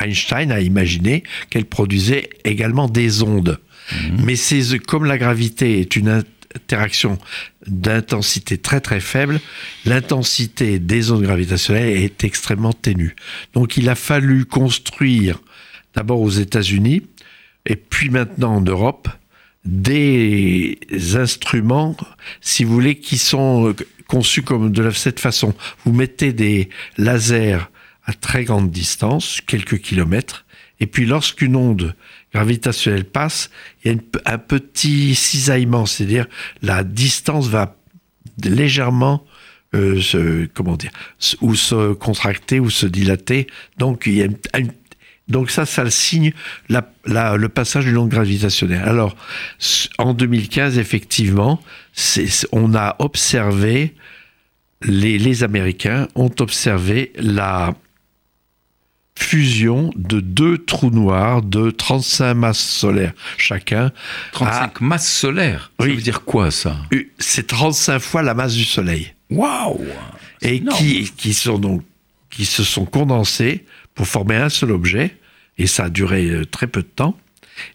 Einstein 0.00 0.52
a 0.52 0.60
imaginé 0.60 1.22
qu'elle 1.50 1.64
produisait 1.64 2.28
également 2.44 2.88
des 2.88 3.22
ondes. 3.22 3.58
Mhm. 3.92 4.24
Mais 4.24 4.36
c'est 4.36 4.78
comme 4.78 5.04
la 5.04 5.18
gravité 5.18 5.80
est 5.80 5.96
une 5.96 6.22
interaction 6.56 7.18
d'intensité 7.66 8.58
très 8.58 8.80
très 8.80 9.00
faible, 9.00 9.40
l'intensité 9.84 10.78
des 10.78 11.10
ondes 11.10 11.22
gravitationnelles 11.22 11.96
est 11.96 12.24
extrêmement 12.24 12.72
ténue. 12.72 13.14
Donc 13.54 13.76
il 13.76 13.88
a 13.88 13.94
fallu 13.94 14.44
construire 14.44 15.38
d'abord 15.96 16.20
aux 16.20 16.30
États-Unis 16.30 17.02
et 17.64 17.76
puis 17.76 18.10
maintenant 18.10 18.56
en 18.56 18.60
Europe, 18.60 19.08
des 19.64 20.78
instruments, 21.14 21.96
si 22.40 22.62
vous 22.62 22.72
voulez, 22.72 23.00
qui 23.00 23.18
sont 23.18 23.74
conçus 24.06 24.42
comme 24.42 24.70
de 24.70 24.90
cette 24.90 25.18
façon. 25.18 25.54
Vous 25.84 25.92
mettez 25.92 26.32
des 26.32 26.68
lasers 26.96 27.68
à 28.04 28.12
très 28.12 28.44
grande 28.44 28.70
distance, 28.70 29.40
quelques 29.44 29.78
kilomètres, 29.78 30.46
et 30.78 30.86
puis 30.86 31.06
lorsqu'une 31.06 31.56
onde 31.56 31.96
gravitationnelle 32.32 33.04
passe, 33.04 33.50
il 33.82 33.92
y 33.92 33.94
a 33.94 34.32
un 34.32 34.38
petit 34.38 35.16
cisaillement, 35.16 35.86
c'est-à-dire 35.86 36.26
la 36.62 36.84
distance 36.84 37.48
va 37.48 37.76
légèrement 38.44 39.24
euh, 39.74 40.00
se, 40.00 40.46
comment 40.46 40.76
dire, 40.76 40.92
ou 41.40 41.56
se 41.56 41.94
contracter 41.94 42.60
ou 42.60 42.70
se 42.70 42.86
dilater. 42.86 43.48
Donc 43.78 44.04
il 44.06 44.14
y 44.14 44.22
a 44.22 44.26
une 44.58 44.72
donc 45.28 45.50
ça, 45.50 45.66
ça 45.66 45.88
signe 45.90 46.32
le 46.68 47.46
passage 47.46 47.84
du 47.84 47.92
long 47.92 48.06
gravitationnel. 48.06 48.82
Alors, 48.82 49.16
en 49.98 50.14
2015, 50.14 50.78
effectivement, 50.78 51.60
on 52.52 52.74
a 52.74 52.96
observé, 53.00 53.94
les, 54.82 55.42
Américains 55.42 56.06
ont 56.14 56.30
observé 56.38 57.12
la 57.16 57.74
fusion 59.18 59.92
de 59.96 60.20
deux 60.20 60.58
trous 60.58 60.90
noirs 60.90 61.42
de 61.42 61.70
35 61.70 62.34
masses 62.34 62.60
solaires 62.60 63.14
chacun. 63.38 63.90
35 64.32 64.80
masses 64.82 65.10
solaires? 65.10 65.72
Ça 65.80 65.86
veut 65.86 65.96
dire 65.96 66.22
quoi 66.22 66.50
ça? 66.50 66.76
C'est 67.18 67.48
35 67.48 67.98
fois 67.98 68.22
la 68.22 68.34
masse 68.34 68.54
du 68.54 68.64
Soleil. 68.64 69.14
Waouh 69.30 69.84
Et 70.42 70.62
qui, 70.62 71.10
qui, 71.16 71.34
sont 71.34 71.58
donc, 71.58 71.82
qui 72.30 72.44
se 72.44 72.62
sont 72.62 72.84
condensés 72.84 73.64
pour 73.96 74.06
former 74.06 74.36
un 74.36 74.48
seul 74.48 74.70
objet, 74.70 75.16
et 75.58 75.66
ça 75.66 75.84
a 75.84 75.90
duré 75.90 76.26
euh, 76.26 76.44
très 76.44 76.68
peu 76.68 76.82
de 76.82 76.86
temps. 76.86 77.18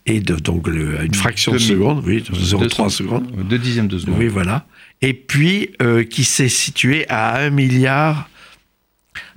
Et 0.06 0.20
de, 0.20 0.36
donc 0.36 0.68
une 0.68 1.14
fraction 1.16 1.54
de 1.54 1.58
seconde, 1.58 2.04
oui, 2.06 2.24
0,3 2.32 2.90
secondes. 2.90 3.32
Deux 3.50 3.58
dixièmes 3.58 3.88
de 3.88 3.98
seconde. 3.98 4.16
Oui, 4.20 4.28
voilà. 4.28 4.68
Et 5.02 5.16
puis 5.16 5.72
euh, 5.82 6.04
qui 6.04 6.24
s'est 6.24 6.50
situé 6.50 7.10
à 7.10 7.40
un 7.40 7.50
milliard, 7.50 8.30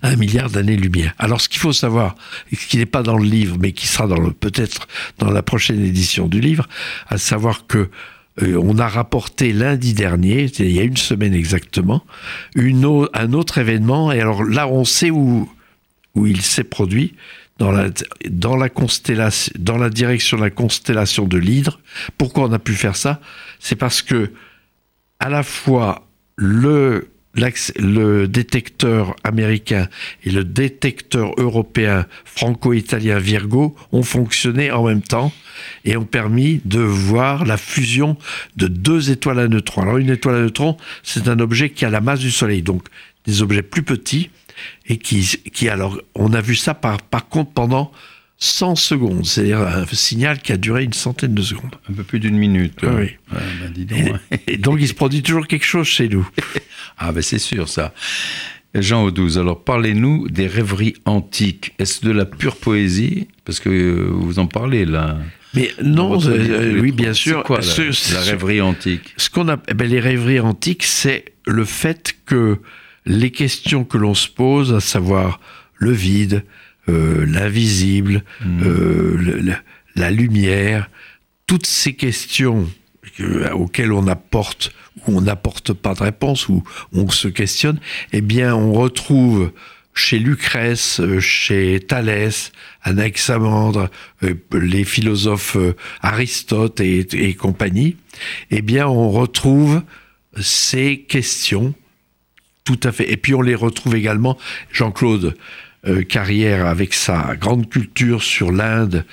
un 0.02 0.16
milliard 0.16 0.50
d'années-lumière. 0.50 1.14
Alors 1.18 1.40
ce 1.40 1.48
qu'il 1.48 1.60
faut 1.60 1.72
savoir, 1.72 2.14
ce 2.52 2.66
qui 2.66 2.76
n'est 2.76 2.84
pas 2.84 3.02
dans 3.02 3.16
le 3.16 3.24
livre, 3.24 3.56
mais 3.58 3.72
qui 3.72 3.86
sera 3.86 4.06
peut-être 4.38 4.86
dans 5.18 5.30
la 5.30 5.42
prochaine 5.42 5.82
édition 5.82 6.28
du 6.28 6.40
livre, 6.40 6.68
à 7.08 7.16
savoir 7.16 7.66
que 7.66 7.88
euh, 8.42 8.60
on 8.62 8.78
a 8.78 8.88
rapporté 8.88 9.52
lundi 9.52 9.94
dernier, 9.94 10.50
il 10.58 10.72
y 10.72 10.80
a 10.80 10.82
une 10.82 10.96
semaine 10.96 11.32
exactement, 11.32 12.04
une, 12.54 13.06
un 13.14 13.32
autre 13.32 13.58
événement. 13.58 14.12
Et 14.12 14.20
alors 14.20 14.44
là, 14.44 14.68
on 14.68 14.84
sait 14.84 15.10
où, 15.10 15.48
où 16.14 16.26
il 16.26 16.42
s'est 16.42 16.64
produit 16.64 17.14
dans 17.58 17.70
la, 17.70 17.88
dans 18.28 18.56
la 18.56 18.68
constellation, 18.68 19.52
dans 19.58 19.78
la 19.78 19.90
direction 19.90 20.36
de 20.36 20.42
la 20.42 20.50
constellation 20.50 21.26
de 21.26 21.38
l'Hydre. 21.38 21.80
Pourquoi 22.18 22.44
on 22.44 22.52
a 22.52 22.58
pu 22.58 22.74
faire 22.74 22.96
ça? 22.96 23.20
C'est 23.60 23.76
parce 23.76 24.02
que 24.02 24.32
à 25.20 25.28
la 25.28 25.42
fois 25.42 26.06
le 26.36 27.08
le 27.76 28.26
détecteur 28.26 29.16
américain 29.24 29.88
et 30.22 30.30
le 30.30 30.44
détecteur 30.44 31.32
européen 31.36 32.06
franco-italien 32.24 33.18
Virgo 33.18 33.74
ont 33.92 34.02
fonctionné 34.02 34.70
en 34.70 34.84
même 34.84 35.02
temps 35.02 35.32
et 35.84 35.96
ont 35.96 36.04
permis 36.04 36.60
de 36.64 36.80
voir 36.80 37.44
la 37.44 37.56
fusion 37.56 38.16
de 38.56 38.66
deux 38.68 39.10
étoiles 39.10 39.40
à 39.40 39.48
neutrons. 39.48 39.82
Alors 39.82 39.98
une 39.98 40.10
étoile 40.10 40.36
à 40.36 40.40
neutrons, 40.40 40.76
c'est 41.02 41.28
un 41.28 41.40
objet 41.40 41.70
qui 41.70 41.84
a 41.84 41.90
la 41.90 42.00
masse 42.00 42.20
du 42.20 42.30
Soleil, 42.30 42.62
donc 42.62 42.84
des 43.26 43.42
objets 43.42 43.62
plus 43.62 43.82
petits, 43.82 44.30
et 44.86 44.98
qui, 44.98 45.38
qui 45.52 45.68
alors, 45.68 45.98
on 46.14 46.32
a 46.32 46.40
vu 46.40 46.54
ça 46.54 46.74
par, 46.74 47.00
par 47.02 47.28
contre 47.28 47.52
pendant 47.52 47.92
100 48.38 48.76
secondes, 48.76 49.24
c'est-à-dire 49.24 49.60
un 49.60 49.86
signal 49.86 50.40
qui 50.40 50.52
a 50.52 50.56
duré 50.56 50.84
une 50.84 50.92
centaine 50.92 51.34
de 51.34 51.42
secondes. 51.42 51.74
Un 51.88 51.94
peu 51.94 52.02
plus 52.02 52.20
d'une 52.20 52.36
minute. 52.36 52.80
oui. 52.82 53.10
Ben, 53.32 53.86
donc. 53.86 54.20
Et, 54.46 54.56
donc 54.56 54.78
il 54.80 54.88
se 54.88 54.94
produit 54.94 55.22
toujours 55.22 55.46
quelque 55.46 55.64
chose 55.64 55.86
chez 55.86 56.08
nous. 56.08 56.28
ah 56.98 57.12
ben 57.12 57.22
c'est 57.22 57.38
sûr 57.38 57.68
ça. 57.68 57.94
Jean 58.74 59.04
Audouze, 59.04 59.38
alors 59.38 59.62
parlez-nous 59.62 60.28
des 60.28 60.48
rêveries 60.48 60.94
antiques. 61.04 61.74
Est-ce 61.78 62.04
de 62.04 62.10
la 62.10 62.24
pure 62.24 62.56
poésie? 62.56 63.28
Parce 63.44 63.60
que 63.60 63.70
euh, 63.70 64.10
vous 64.10 64.40
en 64.40 64.46
parlez 64.46 64.84
là. 64.84 65.18
Mais 65.54 65.70
non, 65.82 66.20
euh, 66.26 66.80
oui, 66.80 66.90
bien 66.90 67.12
sûr. 67.12 67.44
Quoi, 67.44 67.60
la, 67.60 68.20
rêverie 68.20 68.60
antique? 68.60 69.14
Ce 69.16 69.30
qu'on 69.30 69.48
a, 69.48 69.56
eh 69.68 69.74
ben, 69.74 69.88
les 69.88 70.00
rêveries 70.00 70.40
antiques, 70.40 70.82
c'est 70.82 71.26
le 71.46 71.64
fait 71.64 72.16
que 72.26 72.58
les 73.06 73.30
questions 73.30 73.84
que 73.84 73.98
l'on 73.98 74.14
se 74.14 74.28
pose, 74.28 74.72
à 74.72 74.80
savoir 74.80 75.40
le 75.76 75.92
vide, 75.92 76.44
euh, 76.88 77.24
l'invisible, 77.26 78.24
hmm. 78.44 78.62
euh, 78.62 79.54
la 79.96 80.10
lumière, 80.10 80.90
toutes 81.46 81.66
ces 81.66 81.94
questions 81.94 82.68
auxquelles 83.52 83.92
on 83.92 84.06
apporte 84.06 84.72
ou 85.06 85.18
on 85.18 85.20
n'apporte 85.22 85.72
pas 85.72 85.94
de 85.94 86.02
réponse, 86.02 86.48
ou 86.48 86.62
on 86.92 87.08
se 87.10 87.28
questionne, 87.28 87.78
eh 88.12 88.20
bien, 88.20 88.54
on 88.54 88.72
retrouve 88.72 89.52
chez 89.92 90.18
Lucrèce, 90.18 91.00
chez 91.20 91.80
Thalès, 91.80 92.52
Anaximandre, 92.82 93.90
les 94.52 94.84
philosophes 94.84 95.56
Aristote 96.00 96.80
et, 96.80 97.34
compagnie, 97.34 97.96
eh 98.50 98.62
bien, 98.62 98.86
on 98.88 99.10
retrouve 99.10 99.82
ces 100.40 101.00
questions 101.00 101.74
tout 102.64 102.80
à 102.82 102.92
fait. 102.92 103.10
Et 103.10 103.16
puis 103.16 103.34
on 103.34 103.42
les 103.42 103.54
retrouve 103.54 103.94
également, 103.94 104.36
Jean-Claude 104.72 105.36
Carrière, 106.08 106.66
avec 106.66 106.94
sa 106.94 107.36
grande 107.36 107.68
culture 107.68 108.22
sur 108.22 108.50
l'Inde 108.50 109.04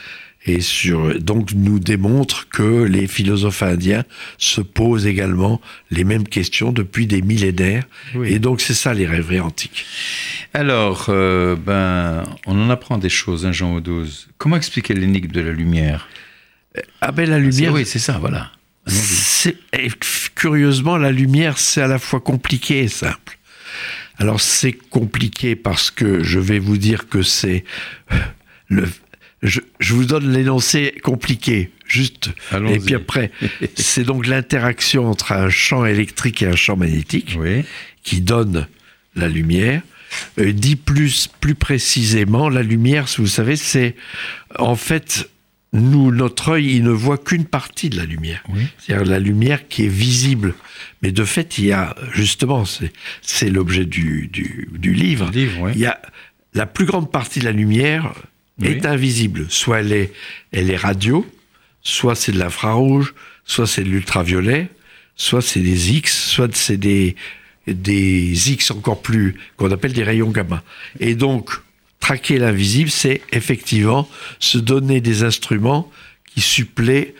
et 0.45 0.61
sur, 0.61 1.19
donc 1.19 1.51
nous 1.53 1.79
démontre 1.79 2.49
que 2.49 2.83
les 2.83 3.07
philosophes 3.07 3.61
indiens 3.61 4.03
se 4.37 4.61
posent 4.61 5.05
également 5.05 5.61
les 5.91 6.03
mêmes 6.03 6.27
questions 6.27 6.71
depuis 6.71 7.05
des 7.05 7.21
millénaires. 7.21 7.87
Et 8.23 8.39
donc 8.39 8.61
c'est 8.61 8.73
ça 8.73 8.93
les 8.93 9.05
rêveries 9.05 9.39
antiques. 9.39 9.85
Alors, 10.53 11.07
euh, 11.09 11.55
ben, 11.55 12.23
on 12.47 12.59
en 12.59 12.69
apprend 12.69 12.97
des 12.97 13.09
choses, 13.09 13.45
hein, 13.45 13.51
Jean 13.51 13.75
Audouze. 13.75 14.29
Comment 14.37 14.55
expliquer 14.55 14.93
l'énigme 14.93 15.31
de 15.31 15.41
la 15.41 15.51
lumière? 15.51 16.07
Ah 17.01 17.11
ben 17.11 17.29
la 17.29 17.37
lumière... 17.37 17.73
Oui, 17.73 17.85
c'est 17.85 17.99
ça, 17.99 18.17
voilà. 18.17 18.51
Curieusement, 20.35 20.97
la 20.97 21.11
lumière, 21.11 21.57
c'est 21.57 21.81
à 21.81 21.87
la 21.87 21.99
fois 21.99 22.19
compliqué 22.19 22.79
et 22.79 22.87
simple. 22.87 23.37
Alors 24.17 24.41
c'est 24.41 24.73
compliqué 24.73 25.55
parce 25.55 25.91
que 25.91 26.23
je 26.23 26.39
vais 26.39 26.59
vous 26.59 26.77
dire 26.77 27.07
que 27.09 27.21
c'est 27.23 27.63
le, 28.67 28.87
je, 29.41 29.59
vous 29.93 30.05
donne 30.05 30.31
l'énoncé 30.31 30.93
compliqué, 31.03 31.71
juste. 31.87 32.29
Et 32.69 32.79
puis 32.79 32.95
après, 32.95 33.31
c'est 33.75 34.03
donc 34.03 34.27
l'interaction 34.27 35.09
entre 35.09 35.31
un 35.31 35.49
champ 35.49 35.85
électrique 35.85 36.41
et 36.43 36.47
un 36.47 36.55
champ 36.55 36.77
magnétique 36.77 37.37
qui 38.03 38.21
donne 38.21 38.67
la 39.15 39.27
lumière. 39.27 39.81
Euh, 40.39 40.51
dit 40.51 40.75
plus, 40.75 41.29
plus 41.39 41.55
précisément, 41.55 42.49
la 42.49 42.63
lumière, 42.63 43.05
vous 43.17 43.27
savez, 43.27 43.55
c'est 43.55 43.95
en 44.59 44.75
fait 44.75 45.29
nous, 45.73 46.11
notre 46.11 46.49
œil, 46.49 46.75
il 46.75 46.83
ne 46.83 46.91
voit 46.91 47.17
qu'une 47.17 47.45
partie 47.45 47.89
de 47.89 47.97
la 47.97 48.05
lumière. 48.05 48.43
C'est-à-dire 48.77 49.05
la 49.05 49.19
lumière 49.19 49.67
qui 49.69 49.85
est 49.85 49.89
visible. 49.89 50.53
Mais 51.01 51.11
de 51.11 51.23
fait, 51.23 51.57
il 51.57 51.65
y 51.65 51.71
a, 51.71 51.95
justement, 52.13 52.65
c'est 53.21 53.49
l'objet 53.49 53.85
du, 53.85 54.27
du, 54.27 54.69
du, 54.73 54.93
livre, 54.93 55.31
il 55.33 55.77
y 55.77 55.85
a 55.85 56.01
la 56.53 56.65
plus 56.65 56.85
grande 56.85 57.09
partie 57.09 57.39
de 57.39 57.45
la 57.45 57.51
lumière 57.53 58.13
est 58.61 58.85
invisible. 58.85 59.45
Soit 59.49 59.79
elle 59.79 59.93
est, 59.93 60.13
elle 60.51 60.69
est 60.69 60.75
radio, 60.75 61.25
soit 61.81 62.15
c'est 62.15 62.31
de 62.31 62.39
l'infrarouge, 62.39 63.13
soit 63.45 63.65
c'est 63.65 63.83
de 63.83 63.89
l'ultraviolet, 63.89 64.69
soit 65.15 65.41
c'est 65.41 65.61
des 65.61 65.93
X, 65.93 66.27
soit 66.27 66.53
c'est 66.55 66.77
des, 66.77 67.15
des 67.67 68.51
X 68.51 68.71
encore 68.71 69.01
plus, 69.01 69.35
qu'on 69.57 69.71
appelle 69.71 69.93
des 69.93 70.03
rayons 70.03 70.29
gamma. 70.29 70.63
Et 70.99 71.15
donc, 71.15 71.51
traquer 72.01 72.37
l'invisible, 72.37 72.89
c'est 72.89 73.21
effectivement 73.31 74.09
se 74.39 74.57
donner 74.57 74.99
des 74.99 75.23
instruments 75.23 75.89
qui 76.25 76.41
suppléent 76.41 77.15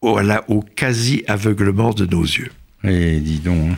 au, 0.00 0.18
au 0.48 0.62
quasi-aveuglement 0.62 1.92
de 1.92 2.06
nos 2.06 2.24
yeux. 2.24 2.50
Eh, 2.84 3.20
dis 3.20 3.38
donc. 3.38 3.72
Hein. 3.72 3.76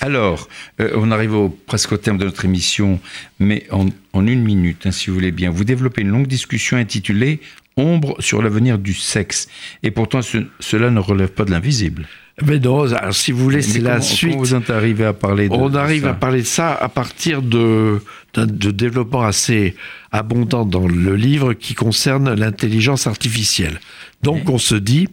Alors, 0.00 0.48
euh, 0.80 0.92
on 0.96 1.10
arrive 1.10 1.50
presque 1.66 1.92
au 1.92 1.96
terme 1.96 2.18
de 2.18 2.24
notre 2.24 2.44
émission, 2.44 2.98
mais 3.38 3.66
en, 3.70 3.86
une 4.26 4.42
minute, 4.42 4.86
hein, 4.86 4.90
si 4.90 5.08
vous 5.08 5.14
voulez 5.14 5.32
bien. 5.32 5.50
Vous 5.50 5.64
développez 5.64 6.02
une 6.02 6.08
longue 6.08 6.26
discussion 6.26 6.76
intitulée 6.76 7.40
Ombre 7.78 8.16
sur 8.18 8.42
l'avenir 8.42 8.78
du 8.78 8.92
sexe. 8.92 9.48
Et 9.82 9.90
pourtant, 9.90 10.20
cela 10.60 10.90
ne 10.90 11.00
relève 11.00 11.30
pas 11.30 11.44
de 11.44 11.50
l'invisible. 11.50 12.06
Mais 12.44 12.58
non, 12.58 12.86
si 13.12 13.32
vous 13.32 13.42
voulez, 13.42 13.62
c'est 13.62 13.80
la 13.80 14.00
suite. 14.00 14.32
Comment 14.32 14.42
vous 14.42 15.02
à 15.04 15.12
parler 15.12 15.48
de 15.48 15.54
On 15.54 15.74
arrive 15.74 16.06
à 16.06 16.14
parler 16.14 16.42
de 16.42 16.46
ça 16.46 16.72
à 16.72 16.88
partir 16.88 17.42
de, 17.42 18.00
de 18.34 18.70
développement 18.70 19.22
assez 19.22 19.74
abondant 20.12 20.64
dans 20.64 20.86
le 20.86 21.16
livre 21.16 21.54
qui 21.54 21.74
concerne 21.74 22.34
l'intelligence 22.34 23.06
artificielle. 23.06 23.80
Donc, 24.22 24.48
on 24.48 24.58
se 24.58 24.74
dit, 24.76 25.08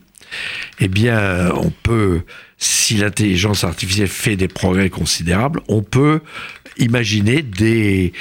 eh 0.80 0.88
bien, 0.88 1.51
on 1.56 1.71
peut 1.71 2.21
si 2.58 2.95
l'intelligence 2.95 3.63
artificielle 3.63 4.08
fait 4.08 4.36
des 4.36 4.47
progrès 4.47 4.89
considérables, 4.89 5.62
on 5.67 5.82
peut 5.82 6.21
imaginer 6.78 7.41
des, 7.41 8.13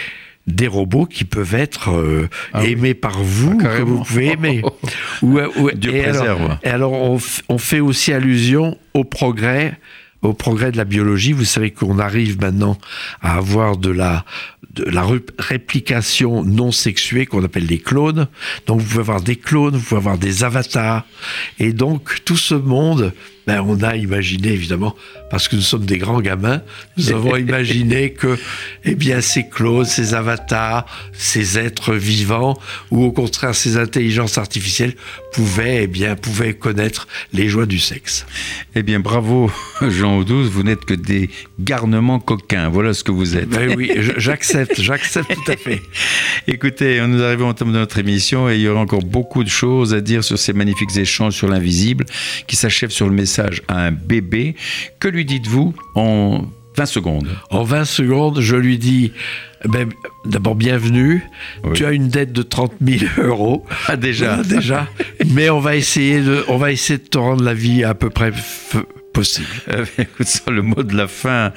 des 0.46 0.66
robots 0.66 1.06
qui 1.06 1.24
peuvent 1.24 1.54
être 1.54 1.90
euh, 1.90 2.28
ah 2.52 2.64
aimés 2.64 2.94
par 2.94 3.22
vous, 3.22 3.58
ah, 3.60 3.78
que 3.78 3.82
vous 3.82 4.02
pouvez 4.02 4.32
aimer. 4.32 4.62
ou, 5.22 5.38
Dieu 5.74 5.94
et, 5.94 6.04
alors, 6.04 6.58
et 6.62 6.68
alors, 6.68 6.92
on, 6.92 7.18
on, 7.48 7.58
fait 7.58 7.80
aussi 7.80 8.12
allusion 8.12 8.76
au 8.92 9.04
progrès 9.04 9.78
au 10.24 10.32
progrès 10.32 10.72
de 10.72 10.76
la 10.76 10.84
biologie. 10.84 11.32
Vous 11.32 11.44
savez 11.44 11.70
qu'on 11.70 11.98
arrive 11.98 12.40
maintenant 12.40 12.78
à 13.20 13.36
avoir 13.36 13.76
de 13.76 13.90
la, 13.90 14.24
de 14.72 14.84
la 14.84 15.06
réplication 15.38 16.42
non 16.42 16.72
sexuée 16.72 17.26
qu'on 17.26 17.44
appelle 17.44 17.66
des 17.66 17.78
clones. 17.78 18.26
Donc 18.66 18.80
vous 18.80 18.86
pouvez 18.86 19.00
avoir 19.00 19.20
des 19.20 19.36
clones, 19.36 19.76
vous 19.76 19.82
pouvez 19.82 19.98
avoir 19.98 20.18
des 20.18 20.42
avatars. 20.44 21.04
Et 21.58 21.72
donc 21.72 22.22
tout 22.24 22.36
ce 22.36 22.54
monde, 22.54 23.12
ben, 23.46 23.60
on 23.66 23.82
a 23.82 23.96
imaginé 23.96 24.48
évidemment, 24.48 24.94
parce 25.30 25.48
que 25.48 25.56
nous 25.56 25.62
sommes 25.62 25.84
des 25.84 25.98
grands 25.98 26.20
gamins, 26.20 26.62
nous 26.96 27.12
avons 27.12 27.36
imaginé 27.48 28.12
que 28.12 28.38
eh 28.84 28.94
bien, 28.94 29.20
ces 29.20 29.48
clones, 29.48 29.84
ces 29.84 30.14
avatars, 30.14 30.86
ces 31.12 31.58
êtres 31.58 31.94
vivants, 31.94 32.58
ou 32.90 33.04
au 33.04 33.12
contraire 33.12 33.54
ces 33.54 33.76
intelligences 33.76 34.38
artificielles 34.38 34.94
pouvaient, 35.32 35.84
eh 35.84 35.86
bien, 35.86 36.16
pouvaient 36.16 36.54
connaître 36.54 37.06
les 37.32 37.48
joies 37.48 37.66
du 37.66 37.78
sexe. 37.78 38.24
Eh 38.74 38.82
bien 38.82 39.00
bravo 39.00 39.50
Jean 39.82 40.16
Audouze, 40.16 40.48
vous 40.48 40.62
n'êtes 40.62 40.84
que 40.86 40.94
des 40.94 41.28
garnements 41.60 42.20
coquins, 42.20 42.70
voilà 42.70 42.94
ce 42.94 43.04
que 43.04 43.12
vous 43.12 43.36
êtes. 43.36 43.50
Ben 43.50 43.74
oui, 43.76 43.90
j'accepte, 44.16 44.80
j'accepte 44.80 45.34
tout 45.34 45.52
à 45.52 45.56
fait. 45.56 45.82
Écoutez, 46.46 47.00
nous 47.06 47.22
arrivons 47.22 47.50
au 47.50 47.52
terme 47.52 47.72
de 47.72 47.78
notre 47.78 47.98
émission 47.98 48.48
et 48.48 48.54
il 48.54 48.62
y 48.62 48.68
aura 48.68 48.80
encore 48.80 49.02
beaucoup 49.02 49.44
de 49.44 49.50
choses 49.50 49.92
à 49.92 50.00
dire 50.00 50.24
sur 50.24 50.38
ces 50.38 50.54
magnifiques 50.54 50.96
échanges 50.96 51.34
sur 51.34 51.48
l'invisible 51.48 52.06
qui 52.46 52.56
s'achèvent 52.56 52.90
sur 52.90 53.06
le 53.06 53.12
message 53.14 53.33
à 53.38 53.78
un 53.78 53.92
bébé. 53.92 54.54
Que 55.00 55.08
lui 55.08 55.24
dites-vous 55.24 55.74
en 55.94 56.44
20 56.76 56.86
secondes? 56.86 57.28
En 57.50 57.62
20 57.62 57.84
secondes, 57.84 58.40
je 58.40 58.56
lui 58.56 58.78
dis 58.78 59.12
ben, 59.64 59.88
d'abord 60.24 60.54
bienvenue. 60.54 61.24
Tu 61.74 61.86
as 61.86 61.92
une 61.92 62.08
dette 62.08 62.32
de 62.32 62.42
30 62.42 62.72
000 62.84 63.04
euros. 63.18 63.64
Ah, 63.88 63.96
déjà 63.96 64.42
Déjà. 64.42 64.88
Mais 65.26 65.50
on 65.50 65.60
va, 65.60 65.76
essayer 65.76 66.20
de, 66.20 66.44
on 66.48 66.58
va 66.58 66.72
essayer 66.72 66.98
de 66.98 67.04
te 67.04 67.18
rendre 67.18 67.42
la 67.42 67.54
vie 67.54 67.84
à 67.84 67.94
peu 67.94 68.10
près 68.10 68.32
possible. 69.14 69.48
Ça, 70.20 70.50
le 70.50 70.60
mot 70.60 70.82
de 70.82 70.94
la 70.94 71.06
fin. 71.06 71.52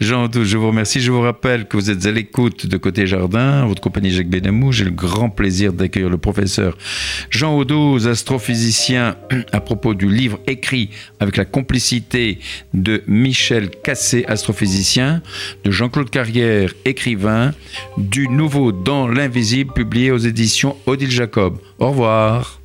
Jean 0.00 0.30
je 0.32 0.56
vous 0.56 0.68
remercie. 0.68 1.00
Je 1.00 1.10
vous 1.10 1.20
rappelle 1.20 1.66
que 1.66 1.76
vous 1.76 1.90
êtes 1.90 2.06
à 2.06 2.12
l'écoute 2.12 2.66
de 2.66 2.76
Côté 2.76 3.06
Jardin, 3.06 3.66
votre 3.66 3.82
compagnie 3.82 4.10
Jacques 4.10 4.30
Benamou. 4.30 4.72
J'ai 4.72 4.84
le 4.84 4.92
grand 4.92 5.28
plaisir 5.28 5.72
d'accueillir 5.72 6.08
le 6.08 6.18
professeur 6.18 6.78
Jean 7.28 7.56
Audouze, 7.56 8.06
astrophysicien, 8.06 9.16
à 9.52 9.60
propos 9.60 9.92
du 9.94 10.08
livre 10.08 10.38
écrit 10.46 10.90
avec 11.18 11.36
la 11.36 11.44
complicité 11.44 12.38
de 12.72 13.02
Michel 13.06 13.70
Cassé, 13.82 14.24
astrophysicien, 14.28 15.20
de 15.64 15.70
Jean-Claude 15.70 16.10
Carrière, 16.10 16.72
écrivain, 16.84 17.52
du 17.98 18.28
nouveau 18.28 18.70
Dans 18.70 19.08
l'invisible, 19.08 19.72
publié 19.72 20.12
aux 20.12 20.18
éditions 20.18 20.76
Odile 20.86 21.10
Jacob. 21.10 21.58
Au 21.78 21.90
revoir. 21.90 22.60